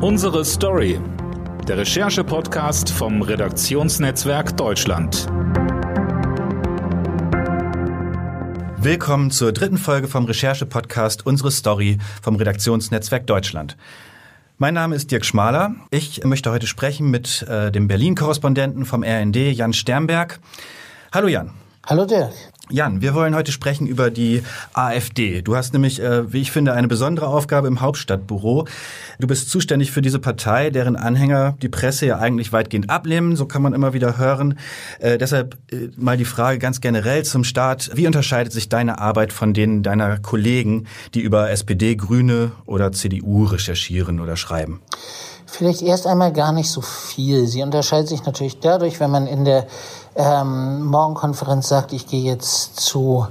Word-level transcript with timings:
Unsere 0.00 0.44
Story. 0.44 1.00
Der 1.66 1.78
Recherche-Podcast 1.78 2.88
vom 2.88 3.20
Redaktionsnetzwerk 3.20 4.56
Deutschland. 4.56 5.26
Willkommen 8.76 9.32
zur 9.32 9.50
dritten 9.50 9.76
Folge 9.76 10.06
vom 10.06 10.26
Recherche-Podcast 10.26 11.26
Unsere 11.26 11.50
Story 11.50 11.98
vom 12.22 12.36
Redaktionsnetzwerk 12.36 13.26
Deutschland. 13.26 13.76
Mein 14.56 14.74
Name 14.74 14.94
ist 14.94 15.10
Dirk 15.10 15.26
Schmaler. 15.26 15.74
Ich 15.90 16.22
möchte 16.22 16.52
heute 16.52 16.68
sprechen 16.68 17.10
mit 17.10 17.42
äh, 17.48 17.72
dem 17.72 17.88
Berlin-Korrespondenten 17.88 18.84
vom 18.84 19.02
RND, 19.02 19.36
Jan 19.52 19.72
Sternberg. 19.72 20.38
Hallo 21.12 21.26
Jan. 21.26 21.50
Hallo 21.84 22.04
Dirk. 22.04 22.34
Jan, 22.70 23.00
wir 23.00 23.14
wollen 23.14 23.34
heute 23.34 23.50
sprechen 23.50 23.86
über 23.86 24.10
die 24.10 24.42
AfD. 24.74 25.40
Du 25.40 25.56
hast 25.56 25.72
nämlich, 25.72 26.02
äh, 26.02 26.30
wie 26.30 26.42
ich 26.42 26.52
finde, 26.52 26.74
eine 26.74 26.86
besondere 26.86 27.26
Aufgabe 27.26 27.66
im 27.66 27.80
Hauptstadtbüro. 27.80 28.66
Du 29.18 29.26
bist 29.26 29.48
zuständig 29.48 29.90
für 29.90 30.02
diese 30.02 30.18
Partei, 30.18 30.68
deren 30.68 30.94
Anhänger 30.94 31.56
die 31.62 31.70
Presse 31.70 32.04
ja 32.04 32.18
eigentlich 32.18 32.52
weitgehend 32.52 32.90
ablehnen. 32.90 33.36
So 33.36 33.46
kann 33.46 33.62
man 33.62 33.72
immer 33.72 33.94
wieder 33.94 34.18
hören. 34.18 34.58
Äh, 34.98 35.16
deshalb 35.16 35.56
äh, 35.72 35.88
mal 35.96 36.18
die 36.18 36.26
Frage 36.26 36.58
ganz 36.58 36.82
generell 36.82 37.24
zum 37.24 37.42
Start. 37.42 37.90
Wie 37.94 38.06
unterscheidet 38.06 38.52
sich 38.52 38.68
deine 38.68 38.98
Arbeit 38.98 39.32
von 39.32 39.54
denen 39.54 39.82
deiner 39.82 40.18
Kollegen, 40.18 40.86
die 41.14 41.20
über 41.20 41.50
SPD, 41.50 41.96
Grüne 41.96 42.52
oder 42.66 42.92
CDU 42.92 43.44
recherchieren 43.44 44.20
oder 44.20 44.36
schreiben? 44.36 44.82
Vielleicht 45.46 45.80
erst 45.80 46.06
einmal 46.06 46.34
gar 46.34 46.52
nicht 46.52 46.70
so 46.70 46.82
viel. 46.82 47.46
Sie 47.46 47.62
unterscheidet 47.62 48.08
sich 48.08 48.24
natürlich 48.24 48.60
dadurch, 48.60 49.00
wenn 49.00 49.10
man 49.10 49.26
in 49.26 49.46
der 49.46 49.66
ähm, 50.18 50.84
Morgenkonferenz 50.84 51.68
sagt, 51.68 51.92
ich 51.92 52.08
gehe 52.08 52.22
jetzt 52.22 52.80
zu 52.80 53.28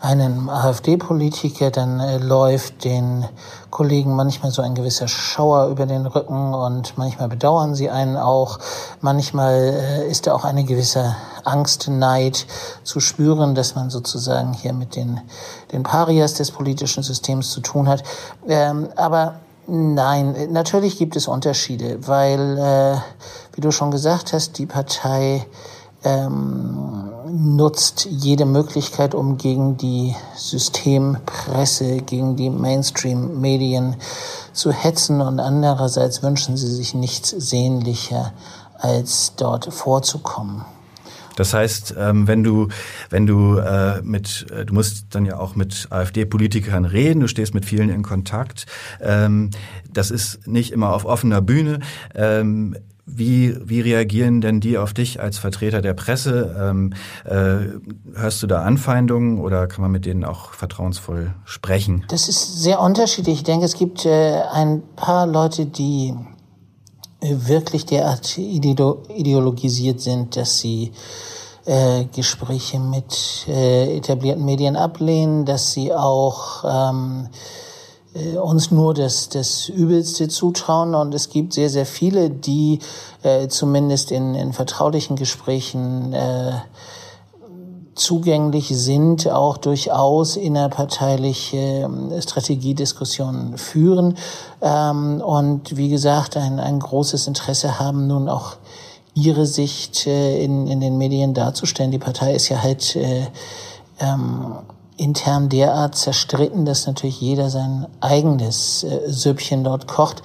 einem 0.00 0.50
AfD-Politiker, 0.50 1.70
dann 1.70 2.00
äh, 2.00 2.18
läuft 2.18 2.84
den 2.84 3.24
Kollegen 3.70 4.16
manchmal 4.16 4.50
so 4.50 4.60
ein 4.60 4.74
gewisser 4.74 5.08
Schauer 5.08 5.68
über 5.68 5.86
den 5.86 6.06
Rücken 6.06 6.52
und 6.52 6.98
manchmal 6.98 7.28
bedauern 7.28 7.74
sie 7.74 7.88
einen 7.88 8.16
auch. 8.16 8.58
Manchmal 9.00 9.54
äh, 9.54 10.10
ist 10.10 10.26
da 10.26 10.34
auch 10.34 10.44
eine 10.44 10.64
gewisse 10.64 11.14
Angst, 11.44 11.88
Neid 11.88 12.46
zu 12.82 12.98
spüren, 12.98 13.54
dass 13.54 13.76
man 13.76 13.88
sozusagen 13.88 14.52
hier 14.52 14.72
mit 14.72 14.96
den, 14.96 15.20
den 15.72 15.84
Parias 15.84 16.34
des 16.34 16.50
politischen 16.50 17.04
Systems 17.04 17.50
zu 17.52 17.60
tun 17.60 17.88
hat. 17.88 18.02
Ähm, 18.46 18.88
aber 18.96 19.36
Nein, 19.66 20.48
natürlich 20.50 20.98
gibt 20.98 21.16
es 21.16 21.26
Unterschiede, 21.26 22.06
weil, 22.06 22.58
äh, 22.58 22.98
wie 23.54 23.62
du 23.62 23.70
schon 23.70 23.90
gesagt 23.90 24.34
hast, 24.34 24.58
die 24.58 24.66
Partei 24.66 25.46
ähm, 26.04 27.10
nutzt 27.26 28.06
jede 28.10 28.44
Möglichkeit, 28.44 29.14
um 29.14 29.38
gegen 29.38 29.76
die 29.76 30.14
Systempresse, 30.36 31.98
gegen 32.02 32.36
die 32.36 32.50
Mainstream-Medien 32.50 33.96
zu 34.52 34.70
hetzen 34.70 35.20
und 35.20 35.40
andererseits 35.40 36.22
wünschen 36.22 36.56
sie 36.56 36.70
sich 36.70 36.94
nichts 36.94 37.30
sehnlicher, 37.30 38.32
als 38.78 39.32
dort 39.36 39.72
vorzukommen. 39.72 40.64
Das 41.36 41.52
heißt, 41.52 41.94
ähm, 41.98 42.28
wenn 42.28 42.44
du, 42.44 42.68
wenn 43.10 43.26
du 43.26 43.58
äh, 43.58 44.00
mit, 44.02 44.46
äh, 44.50 44.64
du 44.64 44.74
musst 44.74 45.06
dann 45.14 45.26
ja 45.26 45.38
auch 45.38 45.56
mit 45.56 45.88
AfD-Politikern 45.90 46.84
reden, 46.84 47.20
du 47.20 47.28
stehst 47.28 47.54
mit 47.54 47.64
vielen 47.64 47.88
in 47.88 48.02
Kontakt. 48.02 48.66
Ähm, 49.00 49.50
das 49.92 50.10
ist 50.12 50.46
nicht 50.46 50.72
immer 50.72 50.92
auf 50.92 51.04
offener 51.04 51.40
Bühne. 51.40 51.80
Wie, 53.06 53.54
wie 53.62 53.80
reagieren 53.80 54.40
denn 54.40 54.60
die 54.60 54.78
auf 54.78 54.94
dich 54.94 55.20
als 55.20 55.36
Vertreter 55.36 55.82
der 55.82 55.92
Presse? 55.92 56.56
Ähm, 56.58 56.94
äh, 57.24 58.16
hörst 58.18 58.42
du 58.42 58.46
da 58.46 58.62
Anfeindungen 58.62 59.38
oder 59.38 59.66
kann 59.66 59.82
man 59.82 59.90
mit 59.90 60.06
denen 60.06 60.24
auch 60.24 60.52
vertrauensvoll 60.52 61.34
sprechen? 61.44 62.04
Das 62.08 62.28
ist 62.28 62.62
sehr 62.62 62.80
unterschiedlich. 62.80 63.36
Ich 63.36 63.44
denke, 63.44 63.66
es 63.66 63.74
gibt 63.74 64.06
äh, 64.06 64.40
ein 64.52 64.82
paar 64.96 65.26
Leute, 65.26 65.66
die 65.66 66.14
wirklich 67.20 67.86
derart 67.86 68.36
ideologisiert 68.38 70.00
sind, 70.00 70.36
dass 70.36 70.58
sie 70.60 70.92
äh, 71.66 72.04
Gespräche 72.14 72.78
mit 72.78 73.46
äh, 73.48 73.96
etablierten 73.96 74.44
Medien 74.44 74.76
ablehnen, 74.76 75.44
dass 75.44 75.72
sie 75.72 75.92
auch 75.92 76.64
ähm, 76.64 77.28
äh, 78.14 78.38
uns 78.38 78.70
nur 78.70 78.94
das, 78.94 79.28
das 79.28 79.68
Übelste 79.68 80.28
zutrauen. 80.28 80.94
Und 80.94 81.14
es 81.14 81.28
gibt 81.28 81.52
sehr, 81.52 81.68
sehr 81.68 81.86
viele, 81.86 82.30
die 82.30 82.78
äh, 83.22 83.48
zumindest 83.48 84.10
in, 84.10 84.34
in 84.34 84.52
vertraulichen 84.52 85.16
Gesprächen 85.16 86.12
äh, 86.12 86.52
zugänglich 87.94 88.68
sind, 88.68 89.28
auch 89.30 89.56
durchaus 89.56 90.36
innerparteiliche 90.36 91.56
ähm, 91.56 92.10
Strategiediskussionen 92.20 93.56
führen 93.56 94.16
ähm, 94.60 95.20
und 95.20 95.76
wie 95.76 95.88
gesagt 95.88 96.36
ein, 96.36 96.58
ein 96.58 96.80
großes 96.80 97.26
Interesse 97.28 97.78
haben, 97.78 98.06
nun 98.06 98.28
auch 98.28 98.56
ihre 99.14 99.46
Sicht 99.46 100.06
äh, 100.06 100.42
in, 100.42 100.66
in 100.66 100.80
den 100.80 100.98
Medien 100.98 101.34
darzustellen. 101.34 101.92
Die 101.92 101.98
Partei 101.98 102.34
ist 102.34 102.48
ja 102.48 102.62
halt 102.62 102.96
äh, 102.96 103.26
ähm, 104.00 104.56
intern 104.96 105.48
derart 105.48 105.96
zerstritten, 105.96 106.64
dass 106.64 106.86
natürlich 106.86 107.20
jeder 107.20 107.50
sein 107.50 107.86
eigenes 108.00 108.84
äh, 108.84 109.00
Süppchen 109.06 109.64
dort 109.64 109.88
kocht. 109.88 110.22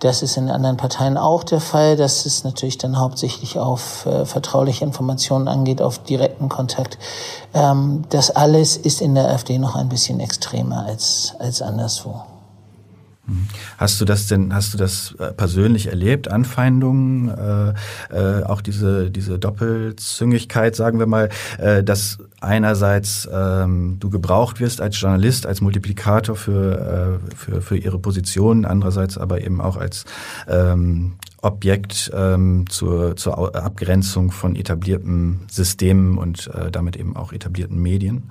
Das 0.00 0.22
ist 0.22 0.36
in 0.36 0.48
anderen 0.48 0.76
Parteien 0.76 1.16
auch 1.16 1.42
der 1.42 1.60
Fall. 1.60 1.96
Das 1.96 2.24
ist 2.24 2.44
natürlich 2.44 2.78
dann 2.78 2.98
hauptsächlich 2.98 3.58
auf 3.58 4.06
äh, 4.06 4.24
vertrauliche 4.24 4.84
Informationen 4.84 5.48
angeht, 5.48 5.82
auf 5.82 6.02
direkten 6.02 6.48
Kontakt. 6.48 6.98
Ähm, 7.52 8.04
das 8.10 8.30
alles 8.30 8.76
ist 8.76 9.00
in 9.00 9.14
der 9.14 9.28
AfD 9.28 9.58
noch 9.58 9.74
ein 9.74 9.88
bisschen 9.88 10.20
extremer 10.20 10.86
als, 10.86 11.34
als 11.40 11.62
anderswo. 11.62 12.22
Mhm. 13.28 13.46
Hast 13.76 14.00
du 14.00 14.04
das 14.04 14.26
denn, 14.26 14.54
hast 14.54 14.72
du 14.74 14.78
das 14.78 15.14
äh, 15.18 15.32
persönlich 15.32 15.88
erlebt, 15.88 16.28
Anfeindungen, 16.28 17.28
äh, 17.28 17.74
äh, 18.16 18.44
auch 18.44 18.60
diese, 18.60 19.10
diese 19.10 19.38
Doppelzüngigkeit, 19.38 20.74
sagen 20.74 20.98
wir 20.98 21.06
mal, 21.06 21.28
äh, 21.58 21.84
dass 21.84 22.18
einerseits 22.40 23.28
ähm, 23.32 23.96
du 23.98 24.10
gebraucht 24.10 24.60
wirst 24.60 24.80
als 24.80 25.00
Journalist, 25.00 25.46
als 25.46 25.60
Multiplikator 25.60 26.36
für, 26.36 27.20
äh, 27.30 27.36
für, 27.36 27.62
für 27.62 27.76
ihre 27.76 27.98
Position, 27.98 28.64
andererseits 28.64 29.18
aber 29.18 29.40
eben 29.40 29.60
auch 29.60 29.76
als 29.76 30.04
ähm, 30.48 31.16
Objekt 31.42 32.10
ähm, 32.14 32.64
zur, 32.68 33.16
zur 33.16 33.54
Abgrenzung 33.54 34.30
von 34.30 34.56
etablierten 34.56 35.46
Systemen 35.50 36.18
und 36.18 36.48
äh, 36.48 36.70
damit 36.70 36.96
eben 36.96 37.16
auch 37.16 37.32
etablierten 37.32 37.78
Medien? 37.80 38.30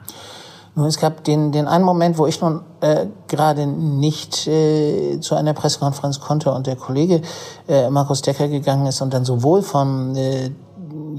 Nun, 0.75 0.85
es 0.85 1.00
gab 1.00 1.23
den, 1.23 1.51
den 1.51 1.67
einen 1.67 1.84
Moment, 1.84 2.19
wo 2.19 2.28
ich 2.28 2.40
nun 2.40 2.62
äh, 2.81 3.07
gerade 3.28 3.66
nicht 3.66 4.46
äh, 4.46 5.19
zu 5.19 5.34
einer 5.34 5.53
Pressekonferenz 5.53 6.19
konnte 6.19 6.51
und 6.51 6.67
der 6.67 6.75
Kollege 6.75 7.22
äh, 7.67 7.90
Markus 7.90 8.22
Decker 8.22 8.47
gegangen 8.47 8.85
ist 8.85 9.01
und 9.01 9.12
dann 9.12 9.25
sowohl 9.25 9.63
vom 9.63 10.16
äh, 10.16 10.51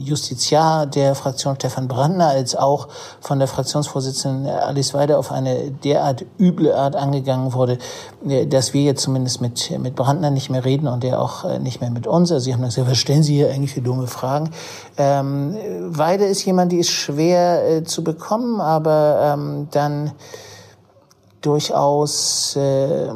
Justiziar 0.00 0.86
der 0.86 1.14
Fraktion 1.14 1.56
Stefan 1.56 1.88
Brandner 1.88 2.28
als 2.28 2.56
auch 2.56 2.88
von 3.20 3.38
der 3.38 3.48
Fraktionsvorsitzenden 3.48 4.46
Alice 4.46 4.94
Weide 4.94 5.18
auf 5.18 5.32
eine 5.32 5.70
derart 5.70 6.24
üble 6.38 6.74
Art 6.74 6.96
angegangen 6.96 7.52
wurde, 7.52 7.78
äh, 8.26 8.46
dass 8.46 8.74
wir 8.74 8.82
jetzt 8.82 9.02
zumindest 9.02 9.40
mit, 9.40 9.70
mit 9.78 9.94
Brandner 9.94 10.30
nicht 10.30 10.50
mehr 10.50 10.64
reden 10.64 10.88
und 10.88 11.02
der 11.02 11.20
auch 11.20 11.44
äh, 11.44 11.58
nicht 11.58 11.80
mehr 11.80 11.90
mit 11.90 12.06
uns. 12.06 12.32
Also 12.32 12.44
sie 12.44 12.54
haben 12.54 12.62
gesagt, 12.62 12.90
was 12.90 12.98
stellen 12.98 13.22
Sie 13.22 13.34
hier 13.34 13.50
eigentlich 13.50 13.74
für 13.74 13.82
dumme 13.82 14.06
Fragen? 14.06 14.50
Ähm, 14.96 15.56
Weide 15.88 16.24
ist 16.24 16.44
jemand, 16.44 16.72
die 16.72 16.78
ist 16.78 16.90
schwer 16.90 17.68
äh, 17.68 17.84
zu 17.84 18.04
bekommen, 18.04 18.60
aber 18.60 19.34
ähm, 19.34 19.68
dann 19.70 20.12
durchaus 21.40 22.56
äh, 22.56 23.08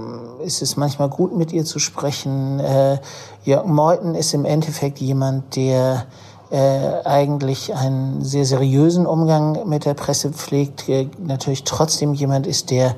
ist 0.44 0.62
es 0.62 0.76
manchmal 0.76 1.08
gut, 1.08 1.36
mit 1.36 1.52
ihr 1.52 1.64
zu 1.64 1.78
sprechen. 1.78 2.60
Äh, 2.60 2.98
Jörg 3.44 3.66
Meuthen 3.66 4.14
ist 4.14 4.34
im 4.34 4.44
Endeffekt 4.44 5.00
jemand, 5.00 5.56
der 5.56 6.06
äh, 6.52 7.02
eigentlich 7.06 7.74
einen 7.74 8.22
sehr 8.22 8.44
seriösen 8.44 9.06
Umgang 9.06 9.66
mit 9.66 9.86
der 9.86 9.94
Presse 9.94 10.30
pflegt, 10.32 10.86
äh, 10.86 11.08
natürlich 11.18 11.64
trotzdem 11.64 12.12
jemand 12.12 12.46
ist, 12.46 12.70
der 12.70 12.94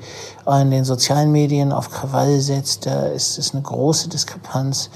in 0.61 0.73
den 0.73 0.85
sozialen 0.85 1.31
Medien 1.31 1.73
auf 1.73 1.89
Krawall 1.89 2.41
setzt. 2.41 2.87
Da 2.87 3.07
ist 3.07 3.39
es 3.39 3.55
eine 3.55 3.63
große 3.63 4.09
Diskrepanz. 4.09 4.91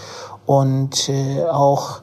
Und 0.44 1.08
äh, 1.08 1.44
auch 1.44 2.00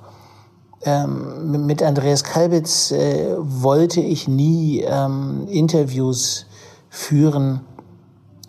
ähm, 0.84 1.66
mit 1.66 1.84
Andreas 1.84 2.24
Kalbitz 2.24 2.92
äh, 2.92 3.36
wollte 3.38 4.00
ich 4.00 4.30
nie 4.30 4.81
ähm, 4.88 5.48
Interviews 5.50 6.46
führen 6.90 7.62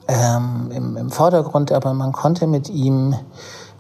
ähm, 0.06 0.70
im, 0.70 0.97
im 0.97 1.11
Vordergrund, 1.11 1.73
aber 1.73 1.93
man 1.93 2.12
konnte 2.12 2.47
mit 2.47 2.69
ihm 2.69 3.17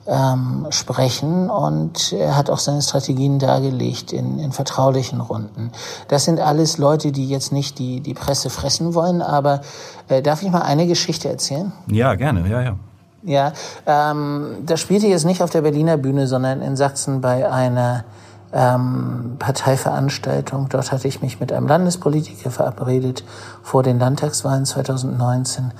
ähm, 0.06 0.66
sprechen 0.70 1.50
und 1.50 2.12
er 2.12 2.36
hat 2.36 2.50
auch 2.50 2.58
seine 2.58 2.82
Strategien 2.82 3.38
dargelegt 3.38 4.12
in, 4.12 4.38
in 4.38 4.52
vertraulichen 4.52 5.20
Runden. 5.20 5.72
Das 6.08 6.24
sind 6.24 6.40
alles 6.40 6.78
Leute, 6.78 7.12
die 7.12 7.28
jetzt 7.28 7.52
nicht 7.52 7.78
die, 7.78 8.00
die 8.00 8.14
Presse 8.14 8.50
fressen 8.50 8.94
wollen, 8.94 9.22
aber 9.22 9.60
äh, 10.08 10.22
darf 10.22 10.42
ich 10.42 10.50
mal 10.50 10.62
eine 10.62 10.86
Geschichte 10.86 11.28
erzählen? 11.28 11.72
Ja, 11.88 12.14
gerne, 12.14 12.48
ja, 12.48 12.62
ja. 12.62 12.76
Ja, 13.22 13.52
ähm, 13.86 14.58
das 14.64 14.80
spielte 14.80 15.08
jetzt 15.08 15.24
nicht 15.24 15.42
auf 15.42 15.50
der 15.50 15.62
Berliner 15.62 15.96
Bühne, 15.96 16.28
sondern 16.28 16.62
in 16.62 16.76
Sachsen 16.76 17.20
bei 17.20 17.50
einer 17.50 18.04
ähm, 18.52 19.34
Parteiveranstaltung. 19.40 20.68
Dort 20.68 20.92
hatte 20.92 21.08
ich 21.08 21.22
mich 21.22 21.40
mit 21.40 21.52
einem 21.52 21.66
Landespolitiker 21.66 22.50
verabredet 22.50 23.24
vor 23.62 23.82
den 23.82 23.98
Landtagswahlen 23.98 24.64
2019 24.64 25.72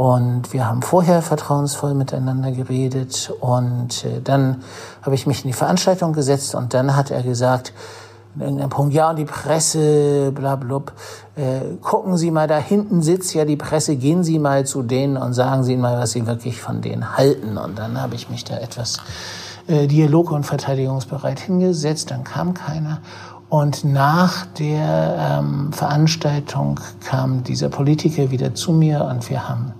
Und 0.00 0.54
wir 0.54 0.66
haben 0.66 0.80
vorher 0.80 1.20
vertrauensvoll 1.20 1.92
miteinander 1.92 2.52
geredet 2.52 3.30
und 3.38 4.02
äh, 4.06 4.22
dann 4.24 4.62
habe 5.02 5.14
ich 5.14 5.26
mich 5.26 5.44
in 5.44 5.48
die 5.48 5.52
Veranstaltung 5.52 6.14
gesetzt 6.14 6.54
und 6.54 6.72
dann 6.72 6.96
hat 6.96 7.10
er 7.10 7.22
gesagt, 7.22 7.74
in 8.34 8.40
irgendeinem 8.40 8.70
Punkt, 8.70 8.94
ja, 8.94 9.10
und 9.10 9.16
die 9.16 9.26
Presse, 9.26 10.32
bla, 10.34 10.56
bla, 10.56 10.80
äh, 11.36 11.76
gucken 11.82 12.16
Sie 12.16 12.30
mal, 12.30 12.48
da 12.48 12.56
hinten 12.56 13.02
sitzt 13.02 13.34
ja 13.34 13.44
die 13.44 13.58
Presse, 13.58 13.96
gehen 13.96 14.24
Sie 14.24 14.38
mal 14.38 14.64
zu 14.64 14.82
denen 14.82 15.18
und 15.18 15.34
sagen 15.34 15.64
Sie 15.64 15.76
mal, 15.76 15.98
was 15.98 16.12
Sie 16.12 16.26
wirklich 16.26 16.62
von 16.62 16.80
denen 16.80 17.18
halten. 17.18 17.58
Und 17.58 17.78
dann 17.78 18.00
habe 18.00 18.14
ich 18.14 18.30
mich 18.30 18.46
da 18.46 18.56
etwas 18.56 19.00
äh, 19.66 19.86
dialog- 19.86 20.32
und 20.32 20.44
verteidigungsbereit 20.44 21.40
hingesetzt, 21.40 22.10
dann 22.10 22.24
kam 22.24 22.54
keiner. 22.54 23.02
Und 23.50 23.84
nach 23.84 24.46
der 24.46 25.40
ähm, 25.40 25.72
Veranstaltung 25.72 26.78
kam 27.04 27.42
dieser 27.42 27.68
Politiker 27.68 28.30
wieder 28.30 28.54
zu 28.54 28.72
mir 28.72 29.04
und 29.04 29.28
wir 29.28 29.48
haben 29.48 29.72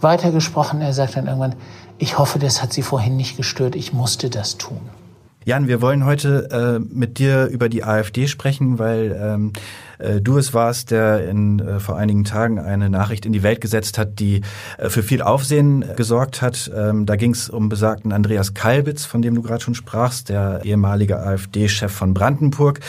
weitergesprochen. 0.00 0.80
Er 0.80 0.94
sagt 0.94 1.16
dann 1.16 1.26
irgendwann, 1.26 1.54
ich 1.98 2.18
hoffe, 2.18 2.38
das 2.38 2.62
hat 2.62 2.72
Sie 2.72 2.80
vorhin 2.80 3.18
nicht 3.18 3.36
gestört, 3.36 3.76
ich 3.76 3.92
musste 3.92 4.30
das 4.30 4.56
tun. 4.56 4.80
Jan, 5.46 5.68
wir 5.68 5.80
wollen 5.80 6.04
heute 6.04 6.50
äh, 6.50 6.94
mit 6.94 7.18
dir 7.18 7.46
über 7.46 7.70
die 7.70 7.82
AfD 7.82 8.26
sprechen, 8.26 8.78
weil 8.78 9.18
ähm, 9.18 9.52
äh, 9.98 10.20
du 10.20 10.36
es 10.36 10.52
warst, 10.52 10.90
der 10.90 11.26
in, 11.26 11.60
äh, 11.60 11.80
vor 11.80 11.96
einigen 11.96 12.24
Tagen 12.24 12.58
eine 12.58 12.90
Nachricht 12.90 13.24
in 13.24 13.32
die 13.32 13.42
Welt 13.42 13.62
gesetzt 13.62 13.96
hat, 13.96 14.18
die 14.18 14.42
äh, 14.76 14.90
für 14.90 15.02
viel 15.02 15.22
Aufsehen 15.22 15.82
gesorgt 15.96 16.42
hat. 16.42 16.70
Ähm, 16.74 17.06
da 17.06 17.16
ging 17.16 17.30
es 17.30 17.48
um 17.48 17.70
besagten 17.70 18.12
Andreas 18.12 18.52
Kalbitz, 18.52 19.06
von 19.06 19.22
dem 19.22 19.34
du 19.34 19.40
gerade 19.40 19.64
schon 19.64 19.74
sprachst, 19.74 20.28
der 20.28 20.60
ehemalige 20.64 21.18
AfD-Chef 21.18 21.90
von 21.90 22.12
Brandenburg, 22.12 22.80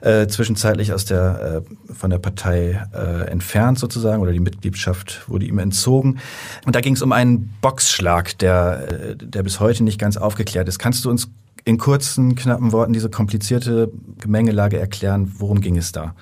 äh, 0.00 0.28
zwischenzeitlich 0.28 0.92
aus 0.92 1.04
der 1.04 1.64
äh, 1.66 1.94
von 1.94 2.10
der 2.10 2.18
Partei 2.18 2.80
äh, 2.94 3.28
entfernt 3.28 3.80
sozusagen 3.80 4.22
oder 4.22 4.30
die 4.30 4.38
Mitgliedschaft 4.38 5.28
wurde 5.28 5.46
ihm 5.46 5.58
entzogen. 5.58 6.20
Und 6.64 6.76
da 6.76 6.80
ging 6.80 6.94
es 6.94 7.02
um 7.02 7.10
einen 7.10 7.52
Boxschlag, 7.60 8.38
der, 8.38 8.86
äh, 8.88 9.16
der 9.16 9.42
bis 9.42 9.58
heute 9.58 9.82
nicht 9.82 9.98
ganz 9.98 10.16
aufgeklärt 10.16 10.68
ist. 10.68 10.78
Kannst 10.78 11.04
du 11.04 11.10
uns 11.10 11.28
in 11.68 11.76
kurzen, 11.76 12.34
knappen 12.34 12.72
Worten 12.72 12.94
diese 12.94 13.10
komplizierte 13.10 13.92
Gemengelage 14.18 14.80
erklären? 14.80 15.34
Worum 15.36 15.60
ging 15.60 15.76
es 15.76 15.92
da? 15.92 16.14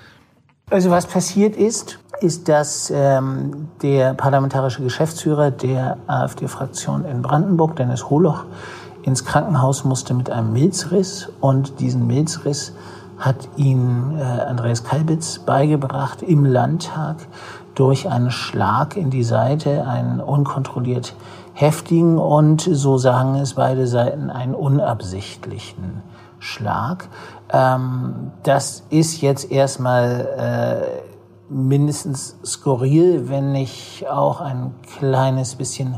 Also 0.71 0.91
was 0.91 1.07
passiert 1.07 1.55
ist, 1.55 2.01
ist, 2.21 2.49
dass 2.49 2.93
ähm, 2.93 3.69
der 3.81 4.15
parlamentarische 4.15 4.83
Geschäftsführer 4.83 5.53
der 5.53 5.99
AfD-Fraktion 6.09 7.05
in 7.05 7.23
Brandenburg, 7.23 7.77
Dennis 7.77 8.11
Holoch, 8.11 8.45
ins 9.05 9.25
Krankenhaus 9.25 9.85
musste 9.85 10.15
mit 10.15 10.31
einem 10.31 10.53
Milzriss 10.53 11.29
und 11.41 11.79
diesen 11.79 12.09
Milzriss 12.09 12.73
hat 13.17 13.49
ihm 13.57 14.17
äh, 14.19 14.23
Andreas 14.23 14.83
Kalbitz 14.83 15.39
beigebracht 15.39 16.23
im 16.23 16.45
Landtag 16.45 17.19
durch 17.77 18.09
einen 18.09 18.33
Schlag 18.33 18.97
in 18.97 19.11
die 19.11 19.23
Seite, 19.23 19.87
einen 19.87 20.19
unkontrolliert 20.19 21.15
heftigen 21.57 22.19
und, 22.19 22.61
so 22.61 22.99
sagen 22.99 23.37
es 23.37 23.55
beide 23.55 23.87
Seiten, 23.87 24.29
einen 24.29 24.55
unabsichtlichen 24.55 26.03
Schlag. 26.39 27.09
Ähm, 27.51 28.31
das 28.43 28.85
ist 28.91 29.23
jetzt 29.23 29.51
erstmal 29.51 30.83
äh, 31.49 31.53
mindestens 31.53 32.37
skurril, 32.45 33.31
wenn 33.31 33.53
nicht 33.53 34.07
auch 34.07 34.43
ein 34.43 34.75
kleines 34.99 35.55
bisschen 35.55 35.97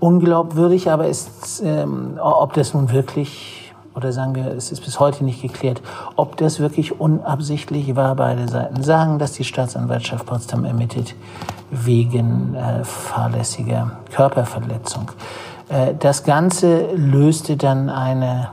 unglaubwürdig, 0.00 0.90
aber 0.90 1.06
ist, 1.06 1.62
ähm, 1.64 2.18
ob 2.20 2.54
das 2.54 2.74
nun 2.74 2.90
wirklich 2.90 3.67
oder 3.94 4.12
sagen 4.12 4.34
wir, 4.34 4.46
es 4.46 4.70
ist 4.70 4.84
bis 4.84 5.00
heute 5.00 5.24
nicht 5.24 5.42
geklärt, 5.42 5.82
ob 6.16 6.36
das 6.36 6.60
wirklich 6.60 7.00
unabsichtlich 7.00 7.96
war. 7.96 8.14
Beide 8.14 8.48
Seiten 8.48 8.82
sagen, 8.82 9.18
dass 9.18 9.32
die 9.32 9.44
Staatsanwaltschaft 9.44 10.26
Potsdam 10.26 10.64
ermittelt 10.64 11.14
wegen 11.70 12.54
äh, 12.54 12.84
fahrlässiger 12.84 13.98
Körperverletzung. 14.12 15.10
Äh, 15.68 15.94
das 15.98 16.24
Ganze 16.24 16.94
löste 16.94 17.56
dann 17.56 17.90
eine 17.90 18.50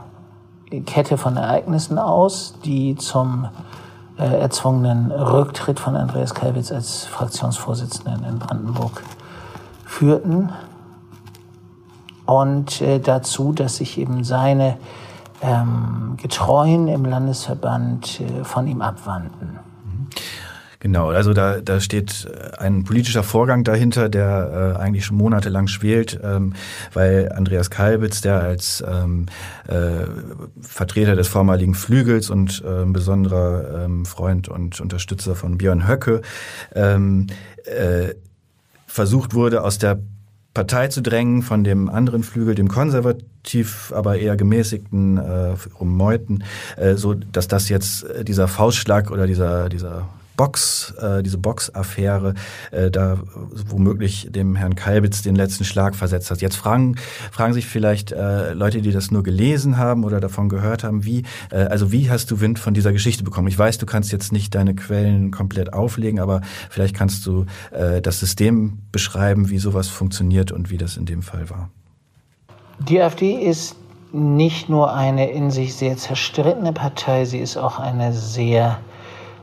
Kette 0.84 1.16
von 1.16 1.36
Ereignissen 1.36 1.98
aus, 1.98 2.54
die 2.64 2.96
zum 2.96 3.48
äh, 4.18 4.24
erzwungenen 4.24 5.12
Rücktritt 5.12 5.78
von 5.78 5.94
Andreas 5.94 6.34
Kalbitz 6.34 6.72
als 6.72 7.04
Fraktionsvorsitzenden 7.04 8.24
in 8.24 8.38
Brandenburg 8.38 9.02
führten. 9.84 10.50
Und 12.24 12.80
äh, 12.80 12.98
dazu, 12.98 13.52
dass 13.52 13.76
sich 13.76 13.98
eben 13.98 14.24
seine 14.24 14.78
ähm, 15.42 16.16
Getreuen 16.20 16.88
im 16.88 17.04
Landesverband 17.04 18.20
äh, 18.20 18.44
von 18.44 18.66
ihm 18.66 18.80
abwandten. 18.82 19.58
Genau, 20.86 21.10
also 21.10 21.32
da, 21.32 21.60
da 21.60 21.80
steht 21.80 22.28
äh, 22.30 22.58
ein 22.58 22.84
politischer 22.84 23.22
Vorgang 23.22 23.64
dahinter, 23.64 24.08
der 24.08 24.74
äh, 24.76 24.80
eigentlich 24.80 25.04
schon 25.04 25.16
monatelang 25.16 25.66
schwelt, 25.66 26.20
ähm, 26.22 26.52
weil 26.92 27.32
Andreas 27.32 27.70
Kalbitz, 27.70 28.20
der 28.20 28.40
als 28.40 28.84
ähm, 28.86 29.26
äh, 29.66 30.06
Vertreter 30.60 31.16
des 31.16 31.28
vormaligen 31.28 31.74
Flügels 31.74 32.30
und 32.30 32.62
äh, 32.64 32.84
besonderer 32.84 33.84
ähm, 33.84 34.04
Freund 34.04 34.48
und 34.48 34.80
Unterstützer 34.80 35.34
von 35.34 35.58
Björn 35.58 35.88
Höcke, 35.88 36.20
ähm, 36.74 37.26
äh, 37.64 38.14
versucht 38.86 39.34
wurde, 39.34 39.64
aus 39.64 39.78
der 39.78 39.98
Partei 40.56 40.88
zu 40.88 41.02
drängen 41.02 41.42
von 41.42 41.64
dem 41.64 41.90
anderen 41.90 42.22
Flügel, 42.22 42.54
dem 42.54 42.68
konservativ, 42.68 43.92
aber 43.94 44.16
eher 44.16 44.38
gemäßigten 44.38 45.18
äh, 45.18 45.54
um 45.78 46.00
äh, 46.78 46.94
so 46.94 47.12
dass 47.12 47.46
das 47.46 47.68
jetzt 47.68 48.04
äh, 48.04 48.24
dieser 48.24 48.48
Faustschlag 48.48 49.10
oder 49.10 49.26
dieser 49.26 49.68
dieser 49.68 50.08
Box, 50.36 50.94
äh, 51.00 51.22
diese 51.22 51.38
Box-Affäre, 51.38 52.34
äh, 52.70 52.90
da 52.90 53.18
womöglich 53.68 54.28
dem 54.30 54.54
Herrn 54.56 54.74
Kalbitz 54.74 55.22
den 55.22 55.34
letzten 55.36 55.64
Schlag 55.64 55.94
versetzt 55.94 56.30
hat. 56.30 56.40
Jetzt 56.40 56.56
fragen, 56.56 56.96
fragen 57.32 57.54
sich 57.54 57.66
vielleicht 57.66 58.12
äh, 58.12 58.52
Leute, 58.52 58.82
die 58.82 58.92
das 58.92 59.10
nur 59.10 59.22
gelesen 59.22 59.78
haben 59.78 60.04
oder 60.04 60.20
davon 60.20 60.48
gehört 60.48 60.84
haben, 60.84 61.04
wie, 61.04 61.24
äh, 61.50 61.56
also 61.56 61.92
wie 61.92 62.10
hast 62.10 62.30
du 62.30 62.40
Wind 62.40 62.58
von 62.58 62.74
dieser 62.74 62.92
Geschichte 62.92 63.24
bekommen? 63.24 63.48
Ich 63.48 63.58
weiß, 63.58 63.78
du 63.78 63.86
kannst 63.86 64.12
jetzt 64.12 64.32
nicht 64.32 64.54
deine 64.54 64.74
Quellen 64.74 65.30
komplett 65.30 65.72
auflegen, 65.72 66.20
aber 66.20 66.42
vielleicht 66.70 66.94
kannst 66.94 67.26
du 67.26 67.46
äh, 67.70 68.00
das 68.02 68.20
System 68.20 68.78
beschreiben, 68.92 69.48
wie 69.48 69.58
sowas 69.58 69.88
funktioniert 69.88 70.52
und 70.52 70.70
wie 70.70 70.76
das 70.76 70.96
in 70.96 71.06
dem 71.06 71.22
Fall 71.22 71.48
war. 71.50 71.70
Die 72.78 73.00
AfD 73.00 73.34
ist 73.34 73.76
nicht 74.12 74.68
nur 74.68 74.94
eine 74.94 75.30
in 75.30 75.50
sich 75.50 75.74
sehr 75.74 75.96
zerstrittene 75.96 76.72
Partei, 76.72 77.24
sie 77.24 77.38
ist 77.38 77.56
auch 77.56 77.78
eine 77.78 78.12
sehr 78.12 78.78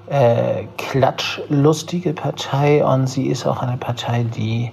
äh, 0.08 0.66
klatschlustige 0.78 2.14
Partei 2.14 2.86
und 2.86 3.08
sie 3.08 3.28
ist 3.28 3.46
auch 3.46 3.62
eine 3.62 3.78
Partei, 3.78 4.24
die 4.24 4.72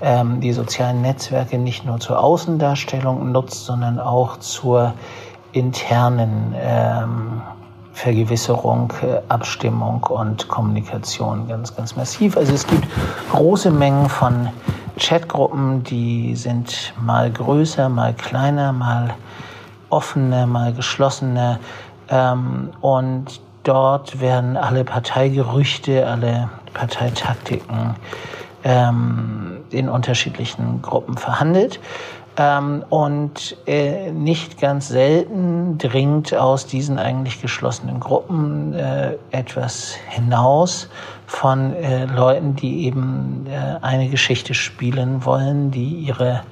ähm, 0.00 0.40
die 0.40 0.52
sozialen 0.52 1.02
Netzwerke 1.02 1.58
nicht 1.58 1.84
nur 1.86 1.98
zur 2.00 2.22
Außendarstellung 2.22 3.32
nutzt, 3.32 3.64
sondern 3.64 3.98
auch 3.98 4.38
zur 4.38 4.92
internen 5.52 6.54
ähm, 6.58 7.42
Vergewisserung, 7.92 8.92
äh, 9.02 9.20
Abstimmung 9.28 10.02
und 10.02 10.48
Kommunikation 10.48 11.46
ganz, 11.48 11.74
ganz 11.74 11.94
massiv. 11.94 12.36
Also 12.36 12.52
es 12.52 12.66
gibt 12.66 12.86
große 13.30 13.70
Mengen 13.70 14.08
von 14.08 14.48
Chatgruppen, 14.98 15.84
die 15.84 16.34
sind 16.34 16.92
mal 17.00 17.30
größer, 17.30 17.88
mal 17.88 18.12
kleiner, 18.14 18.72
mal 18.72 19.14
offener, 19.90 20.46
mal 20.46 20.72
geschlossener. 20.72 21.60
Ähm, 22.08 22.70
und 22.80 23.40
Dort 23.64 24.20
werden 24.20 24.56
alle 24.56 24.84
Parteigerüchte, 24.84 26.06
alle 26.06 26.50
Parteitaktiken 26.74 27.96
ähm, 28.62 29.58
in 29.70 29.88
unterschiedlichen 29.88 30.82
Gruppen 30.82 31.16
verhandelt. 31.16 31.80
Ähm, 32.36 32.84
und 32.90 33.56
äh, 33.66 34.10
nicht 34.10 34.60
ganz 34.60 34.88
selten 34.88 35.78
dringt 35.78 36.34
aus 36.34 36.66
diesen 36.66 36.98
eigentlich 36.98 37.40
geschlossenen 37.40 38.00
Gruppen 38.00 38.74
äh, 38.74 39.14
etwas 39.30 39.94
hinaus 40.08 40.88
von 41.26 41.74
äh, 41.74 42.06
Leuten, 42.06 42.56
die 42.56 42.86
eben 42.86 43.46
äh, 43.48 43.78
eine 43.82 44.08
Geschichte 44.08 44.52
spielen 44.52 45.24
wollen, 45.24 45.70
die 45.70 45.90
ihre 45.90 46.42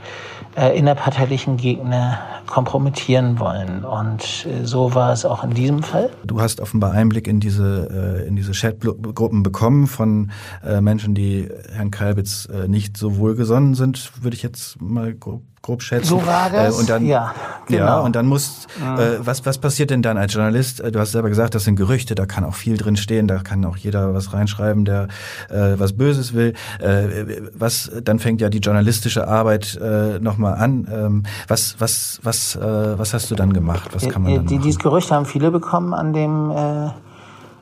äh, 0.57 0.77
innerparteilichen 0.77 1.57
Gegner 1.57 2.19
kompromittieren 2.47 3.39
wollen. 3.39 3.85
Und 3.85 4.47
äh, 4.47 4.65
so 4.65 4.95
war 4.95 5.13
es 5.13 5.25
auch 5.25 5.45
in 5.45 5.51
diesem 5.51 5.83
Fall. 5.83 6.11
Du 6.25 6.41
hast 6.41 6.61
offenbar 6.61 6.93
Einblick 6.93 7.27
in 7.27 7.41
diese, 7.41 8.23
äh, 8.23 8.29
in 8.29 8.37
diese 8.37 8.53
Chatgruppen 8.53 9.43
bekommen 9.43 9.87
von 9.87 10.31
äh, 10.65 10.81
Menschen, 10.81 11.15
die 11.15 11.49
Herrn 11.73 11.91
Kalbitz 11.91 12.47
äh, 12.47 12.69
nicht 12.69 12.97
so 12.97 13.17
wohlgesonnen 13.17 13.75
sind, 13.75 14.13
würde 14.23 14.37
ich 14.37 14.43
jetzt 14.43 14.81
mal 14.81 15.15
grob 15.15 15.43
grob 15.63 15.83
schätzen. 15.83 16.09
So 16.09 16.27
war 16.27 16.51
das. 16.51 16.77
Äh, 16.77 16.81
und 16.81 16.91
dann, 16.91 17.07
ja, 17.07 17.35
genau. 17.67 17.85
Ja, 17.85 17.99
und 18.01 18.17
dann 18.17 18.27
muss, 18.27 18.67
mhm. 18.79 18.99
äh, 18.99 19.27
was, 19.27 19.47
was 19.47 19.59
passiert 19.59 19.91
denn 19.91 20.03
dann 20.03 20.19
als 20.19 20.35
Journalist? 20.35 20.81
Äh, 20.81 20.91
du 20.91 20.99
hast 20.99 21.13
selber 21.13 21.29
gesagt, 21.29 21.55
das 21.55 21.65
sind 21.65 21.77
Gerüchte, 21.77 22.17
da 22.17 22.27
kann 22.27 22.45
auch 22.45 22.55
viel 22.55 22.77
drin 22.77 22.97
stehen, 22.97 23.29
da 23.29 23.39
kann 23.39 23.65
auch 23.65 23.77
jeder 23.77 24.13
was 24.13 24.33
reinschreiben, 24.33 24.85
der 24.85 25.07
äh, 25.49 25.79
was 25.79 25.93
Böses 25.93 26.35
will. 26.35 26.55
Äh, 26.81 27.43
was, 27.55 27.91
dann 28.03 28.19
fängt 28.19 28.41
ja 28.41 28.49
die 28.49 28.59
journalistische 28.59 29.29
Arbeit 29.29 29.79
äh, 29.81 30.19
nochmal 30.19 30.55
an. 30.55 30.89
Ähm, 30.93 31.23
was, 31.47 31.77
was, 31.79 32.19
was, 32.25 32.57
äh, 32.57 32.99
was 32.99 33.15
hast 33.15 33.31
du 33.31 33.37
dann 33.37 33.53
gemacht? 33.53 33.91
Was 33.93 34.09
kann 34.09 34.23
man 34.23 34.35
dann 34.35 34.47
die, 34.47 34.59
Dieses 34.59 34.81
Gerücht 34.81 35.13
haben 35.13 35.27
viele 35.27 35.53
bekommen 35.53 35.95
an 35.95 36.13
dem 36.13 36.51
äh, 36.51 36.91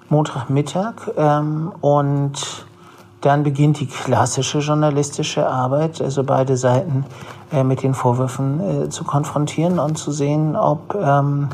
Montagmittag 0.08 1.10
ähm, 1.16 1.72
und 1.80 2.64
dann 3.20 3.42
beginnt 3.42 3.80
die 3.80 3.86
klassische 3.86 4.58
journalistische 4.58 5.46
Arbeit, 5.46 6.00
also 6.00 6.24
beide 6.24 6.56
Seiten 6.56 7.04
äh, 7.52 7.64
mit 7.64 7.82
den 7.82 7.94
Vorwürfen 7.94 8.84
äh, 8.84 8.88
zu 8.88 9.04
konfrontieren 9.04 9.78
und 9.78 9.96
zu 9.96 10.10
sehen, 10.10 10.56
ob 10.56 10.94
ähm, 10.94 11.48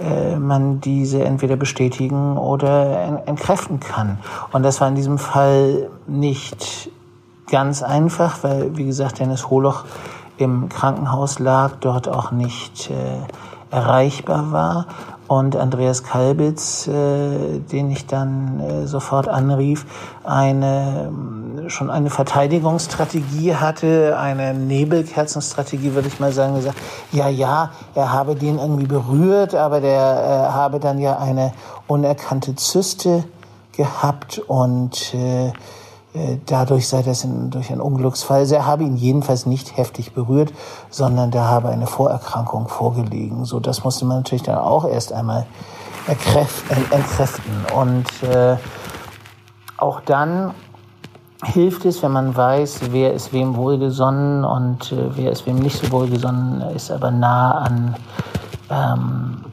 äh, 0.00 0.36
man 0.36 0.80
diese 0.80 1.24
entweder 1.24 1.56
bestätigen 1.56 2.36
oder 2.36 3.22
entkräften 3.26 3.80
kann. 3.80 4.18
Und 4.52 4.62
das 4.62 4.80
war 4.80 4.88
in 4.88 4.94
diesem 4.94 5.18
Fall 5.18 5.88
nicht 6.06 6.90
ganz 7.50 7.82
einfach, 7.82 8.42
weil, 8.42 8.76
wie 8.76 8.84
gesagt, 8.84 9.18
Dennis 9.18 9.50
Holoch 9.50 9.84
im 10.36 10.68
Krankenhaus 10.68 11.38
lag, 11.38 11.72
dort 11.80 12.08
auch 12.08 12.30
nicht 12.30 12.90
äh, 12.90 12.94
erreichbar 13.70 14.52
war. 14.52 14.86
Und 15.26 15.54
Andreas 15.54 16.02
Kalbitz, 16.02 16.88
äh, 16.88 17.60
den 17.60 17.90
ich 17.90 18.06
dann 18.06 18.60
äh, 18.60 18.86
sofort 18.86 19.28
anrief, 19.28 19.86
eine 20.24 21.12
schon 21.68 21.90
eine 21.90 22.10
Verteidigungsstrategie 22.10 23.54
hatte, 23.54 24.16
eine 24.18 24.54
Nebelkerzenstrategie, 24.54 25.94
würde 25.94 26.08
ich 26.08 26.20
mal 26.20 26.32
sagen, 26.32 26.54
gesagt, 26.54 26.78
ja, 27.12 27.28
ja, 27.28 27.70
er 27.94 28.12
habe 28.12 28.34
den 28.34 28.58
irgendwie 28.58 28.86
berührt, 28.86 29.54
aber 29.54 29.80
der 29.80 30.48
äh, 30.50 30.52
habe 30.52 30.80
dann 30.80 30.98
ja 30.98 31.18
eine 31.18 31.52
unerkannte 31.86 32.56
Zyste 32.56 33.24
gehabt 33.72 34.38
und 34.38 35.14
äh, 35.14 35.52
dadurch 36.46 36.88
sei 36.88 37.02
das 37.02 37.24
in, 37.24 37.50
durch 37.50 37.70
einen 37.70 37.80
Unglücksfall. 37.80 38.40
Also 38.40 38.56
er 38.56 38.66
habe 38.66 38.82
ihn 38.82 38.96
jedenfalls 38.96 39.46
nicht 39.46 39.76
heftig 39.76 40.12
berührt, 40.12 40.52
sondern 40.90 41.30
da 41.30 41.44
habe 41.44 41.68
eine 41.68 41.86
Vorerkrankung 41.86 42.68
vorgelegen. 42.68 43.44
So, 43.44 43.60
das 43.60 43.84
musste 43.84 44.04
man 44.04 44.18
natürlich 44.18 44.42
dann 44.42 44.58
auch 44.58 44.84
erst 44.84 45.12
einmal 45.12 45.46
entkräften. 46.06 47.64
Und 47.76 48.06
äh, 48.22 48.56
auch 49.76 50.00
dann 50.00 50.52
hilft 51.44 51.84
es, 51.84 52.02
wenn 52.02 52.12
man 52.12 52.36
weiß, 52.36 52.92
wer 52.92 53.14
ist 53.14 53.32
wem 53.32 53.56
wohlgesonnen 53.56 54.44
und 54.44 54.92
äh, 54.92 55.16
wer 55.16 55.30
ist 55.30 55.46
wem 55.46 55.56
nicht 55.56 55.78
so 55.78 55.90
wohlgesonnen, 55.90 56.60
ist 56.74 56.90
aber 56.90 57.10
nah 57.10 57.52
an, 57.52 57.96
ähm, 58.68 59.44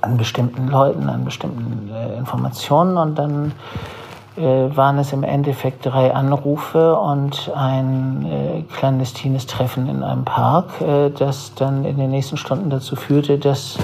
an 0.00 0.16
bestimmten 0.16 0.68
Leuten, 0.68 1.08
an 1.08 1.24
bestimmten 1.24 1.90
äh, 1.92 2.16
Informationen 2.16 2.96
und 2.96 3.16
dann 3.16 3.52
äh, 3.52 3.95
waren 4.36 4.98
es 4.98 5.12
im 5.12 5.22
Endeffekt 5.22 5.86
drei 5.86 6.14
Anrufe 6.14 6.96
und 6.96 7.50
ein 7.54 8.26
äh, 8.26 8.62
clandestines 8.74 9.46
Treffen 9.46 9.88
in 9.88 10.02
einem 10.02 10.24
Park, 10.24 10.80
äh, 10.80 11.10
das 11.10 11.54
dann 11.54 11.84
in 11.84 11.96
den 11.96 12.10
nächsten 12.10 12.36
Stunden 12.36 12.68
dazu 12.70 12.96
führte, 12.96 13.38
dass 13.38 13.78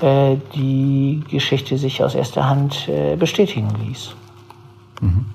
äh, 0.00 0.36
die 0.54 1.22
Geschichte 1.30 1.78
sich 1.78 2.02
aus 2.02 2.14
erster 2.14 2.48
Hand 2.48 2.88
äh, 2.88 3.16
bestätigen 3.16 3.68
ließ. 3.86 4.14
Mhm. 5.00 5.26